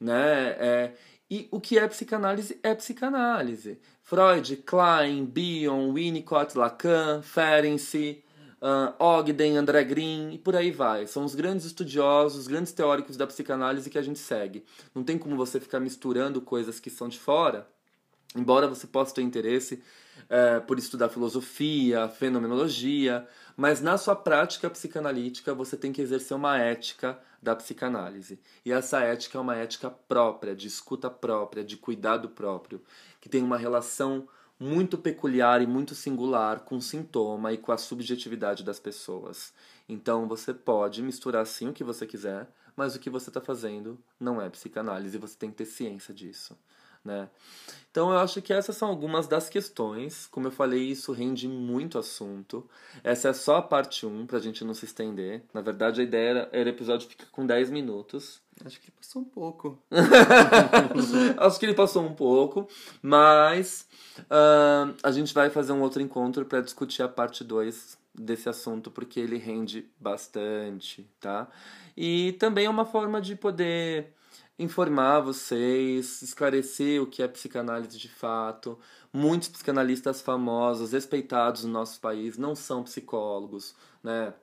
né? 0.00 0.56
É, 0.58 0.94
e 1.30 1.46
o 1.50 1.60
que 1.60 1.78
é 1.78 1.86
psicanálise 1.86 2.58
é 2.62 2.74
psicanálise. 2.74 3.78
Freud, 4.02 4.56
Klein, 4.64 5.26
Bion, 5.26 5.92
Winnicott, 5.92 6.56
Lacan, 6.56 7.20
Ferenczi, 7.20 8.24
uh, 8.62 8.94
Ogden, 8.98 9.58
André 9.58 9.84
Green 9.84 10.32
e 10.32 10.38
por 10.38 10.56
aí 10.56 10.70
vai. 10.70 11.06
São 11.06 11.26
os 11.26 11.34
grandes 11.34 11.66
estudiosos, 11.66 12.38
os 12.38 12.48
grandes 12.48 12.72
teóricos 12.72 13.18
da 13.18 13.26
psicanálise 13.26 13.90
que 13.90 13.98
a 13.98 14.02
gente 14.02 14.18
segue. 14.18 14.64
Não 14.94 15.04
tem 15.04 15.18
como 15.18 15.36
você 15.36 15.60
ficar 15.60 15.78
misturando 15.78 16.40
coisas 16.40 16.80
que 16.80 16.88
são 16.88 17.06
de 17.06 17.18
fora, 17.18 17.68
embora 18.34 18.66
você 18.66 18.86
possa 18.86 19.14
ter 19.14 19.20
interesse 19.20 19.82
é, 20.26 20.58
por 20.60 20.78
estudar 20.78 21.10
filosofia, 21.10 22.08
fenomenologia, 22.08 23.26
mas 23.58 23.80
na 23.80 23.98
sua 23.98 24.14
prática 24.14 24.70
psicanalítica 24.70 25.52
você 25.52 25.76
tem 25.76 25.92
que 25.92 26.00
exercer 26.00 26.36
uma 26.36 26.56
ética 26.56 27.18
da 27.42 27.56
psicanálise. 27.56 28.38
E 28.64 28.70
essa 28.70 29.00
ética 29.00 29.36
é 29.36 29.40
uma 29.40 29.56
ética 29.56 29.90
própria, 29.90 30.54
de 30.54 30.68
escuta 30.68 31.10
própria, 31.10 31.64
de 31.64 31.76
cuidado 31.76 32.28
próprio, 32.28 32.80
que 33.20 33.28
tem 33.28 33.42
uma 33.42 33.56
relação 33.58 34.28
muito 34.60 34.96
peculiar 34.96 35.60
e 35.60 35.66
muito 35.66 35.92
singular 35.92 36.60
com 36.60 36.76
o 36.76 36.80
sintoma 36.82 37.52
e 37.52 37.58
com 37.58 37.72
a 37.72 37.76
subjetividade 37.76 38.62
das 38.62 38.78
pessoas. 38.78 39.52
Então 39.88 40.28
você 40.28 40.54
pode 40.54 41.02
misturar 41.02 41.44
sim 41.44 41.68
o 41.68 41.72
que 41.72 41.82
você 41.82 42.06
quiser, 42.06 42.48
mas 42.76 42.94
o 42.94 43.00
que 43.00 43.10
você 43.10 43.28
está 43.28 43.40
fazendo 43.40 43.98
não 44.20 44.40
é 44.40 44.48
psicanálise, 44.48 45.18
você 45.18 45.36
tem 45.36 45.50
que 45.50 45.56
ter 45.56 45.64
ciência 45.64 46.14
disso 46.14 46.56
né? 47.04 47.28
Então 47.90 48.12
eu 48.12 48.18
acho 48.18 48.40
que 48.40 48.52
essas 48.52 48.76
são 48.76 48.88
algumas 48.88 49.26
das 49.26 49.48
questões. 49.48 50.26
Como 50.26 50.46
eu 50.46 50.52
falei, 50.52 50.84
isso 50.84 51.12
rende 51.12 51.48
muito 51.48 51.98
assunto. 51.98 52.68
Essa 53.02 53.30
é 53.30 53.32
só 53.32 53.56
a 53.56 53.62
parte 53.62 54.06
1, 54.06 54.26
pra 54.26 54.38
gente 54.38 54.64
não 54.64 54.74
se 54.74 54.84
estender. 54.84 55.42
Na 55.52 55.60
verdade, 55.60 56.00
a 56.00 56.04
ideia 56.04 56.30
era, 56.30 56.48
era 56.52 56.66
o 56.68 56.72
episódio 56.72 57.08
fica 57.08 57.26
com 57.32 57.44
10 57.44 57.70
minutos. 57.70 58.40
Acho 58.64 58.80
que 58.80 58.90
passou 58.90 59.22
um 59.22 59.24
pouco. 59.24 59.78
acho 61.38 61.58
que 61.58 61.66
ele 61.66 61.74
passou 61.74 62.04
um 62.04 62.14
pouco, 62.14 62.68
mas 63.02 63.88
uh, 64.20 64.94
a 65.02 65.10
gente 65.10 65.32
vai 65.32 65.48
fazer 65.50 65.72
um 65.72 65.80
outro 65.80 66.02
encontro 66.02 66.44
para 66.44 66.60
discutir 66.60 67.02
a 67.02 67.08
parte 67.08 67.42
2 67.42 67.98
desse 68.14 68.48
assunto 68.48 68.90
porque 68.90 69.18
ele 69.20 69.38
rende 69.38 69.88
bastante, 69.98 71.08
tá? 71.20 71.48
E 71.96 72.32
também 72.38 72.66
é 72.66 72.70
uma 72.70 72.84
forma 72.84 73.20
de 73.20 73.34
poder 73.34 74.12
informar 74.58 75.20
vocês, 75.20 76.20
esclarecer 76.22 77.00
o 77.00 77.06
que 77.06 77.22
é 77.22 77.28
psicanálise 77.28 77.96
de 77.96 78.08
fato. 78.08 78.78
Muitos 79.12 79.48
psicanalistas 79.48 80.20
famosos, 80.20 80.92
respeitados 80.92 81.64
no 81.64 81.72
nosso 81.72 82.00
país, 82.00 82.36
não 82.36 82.54
são 82.54 82.82
psicólogos, 82.82 83.74
né? 84.02 84.34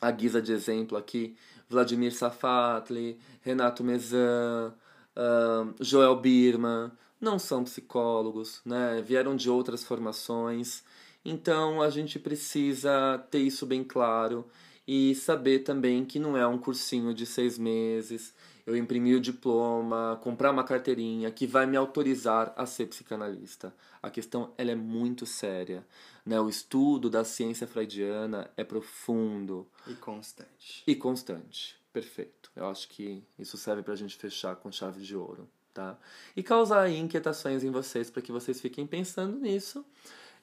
A 0.00 0.10
guisa 0.10 0.42
de 0.42 0.52
exemplo 0.52 0.96
aqui, 0.98 1.36
Vladimir 1.68 2.14
Safatli, 2.14 3.18
Renato 3.40 3.82
Mezan, 3.82 4.74
uh, 5.16 5.74
Joel 5.80 6.16
Birman, 6.16 6.92
não 7.18 7.38
são 7.38 7.64
psicólogos, 7.64 8.60
né? 8.64 9.02
Vieram 9.02 9.34
de 9.34 9.48
outras 9.48 9.82
formações. 9.82 10.84
Então 11.24 11.80
a 11.80 11.88
gente 11.88 12.18
precisa 12.18 13.18
ter 13.30 13.40
isso 13.40 13.64
bem 13.66 13.82
claro 13.82 14.46
e 14.86 15.14
saber 15.14 15.60
também 15.60 16.04
que 16.04 16.18
não 16.18 16.36
é 16.36 16.46
um 16.46 16.58
cursinho 16.58 17.12
de 17.12 17.26
seis 17.26 17.58
meses 17.58 18.34
eu 18.66 18.76
imprimir 18.76 19.16
o 19.16 19.20
diploma, 19.20 20.18
comprar 20.22 20.50
uma 20.50 20.64
carteirinha 20.64 21.30
que 21.30 21.46
vai 21.46 21.66
me 21.66 21.76
autorizar 21.76 22.52
a 22.56 22.66
ser 22.66 22.86
psicanalista. 22.86 23.72
A 24.02 24.10
questão 24.10 24.52
ela 24.58 24.72
é 24.72 24.74
muito 24.74 25.24
séria. 25.24 25.86
Né? 26.24 26.38
O 26.40 26.48
estudo 26.48 27.08
da 27.08 27.22
ciência 27.22 27.66
freudiana 27.66 28.50
é 28.56 28.64
profundo. 28.64 29.68
E 29.86 29.94
constante. 29.94 30.82
E 30.84 30.96
constante. 30.96 31.76
Perfeito. 31.92 32.50
Eu 32.56 32.66
acho 32.66 32.88
que 32.88 33.22
isso 33.38 33.56
serve 33.56 33.82
para 33.82 33.92
a 33.92 33.96
gente 33.96 34.16
fechar 34.16 34.56
com 34.56 34.72
chave 34.72 35.00
de 35.00 35.14
ouro. 35.14 35.48
Tá? 35.72 35.96
E 36.34 36.42
causar 36.42 36.90
inquietações 36.90 37.62
em 37.62 37.70
vocês 37.70 38.10
para 38.10 38.22
que 38.22 38.32
vocês 38.32 38.60
fiquem 38.60 38.84
pensando 38.84 39.38
nisso 39.38 39.84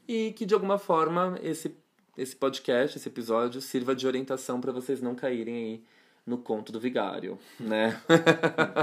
e 0.08 0.32
que 0.34 0.46
de 0.46 0.54
alguma 0.54 0.78
forma 0.78 1.38
esse, 1.42 1.76
esse 2.18 2.36
podcast, 2.36 2.98
esse 2.98 3.08
episódio, 3.10 3.62
sirva 3.62 3.96
de 3.96 4.08
orientação 4.08 4.62
para 4.62 4.72
vocês 4.72 5.02
não 5.02 5.16
caírem 5.16 5.56
aí 5.56 5.84
no 6.26 6.38
conto 6.38 6.72
do 6.72 6.80
vigário, 6.80 7.38
né? 7.60 8.02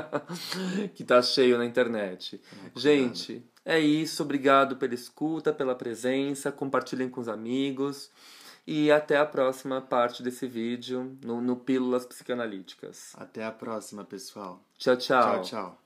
que 0.94 1.04
tá 1.04 1.22
cheio 1.22 1.56
na 1.58 1.64
internet. 1.64 2.40
Gente, 2.76 3.42
é 3.64 3.78
isso. 3.78 4.22
Obrigado 4.22 4.76
pela 4.76 4.94
escuta, 4.94 5.52
pela 5.52 5.74
presença. 5.74 6.52
Compartilhem 6.52 7.08
com 7.08 7.20
os 7.20 7.28
amigos. 7.28 8.10
E 8.66 8.90
até 8.92 9.16
a 9.16 9.26
próxima 9.26 9.80
parte 9.80 10.22
desse 10.22 10.46
vídeo 10.46 11.16
no, 11.24 11.40
no 11.40 11.56
Pílulas 11.56 12.04
Psicanalíticas. 12.04 13.12
Até 13.16 13.44
a 13.44 13.50
próxima, 13.50 14.04
pessoal. 14.04 14.62
Tchau, 14.78 14.96
tchau. 14.96 15.22
Tchau, 15.22 15.42
tchau. 15.42 15.79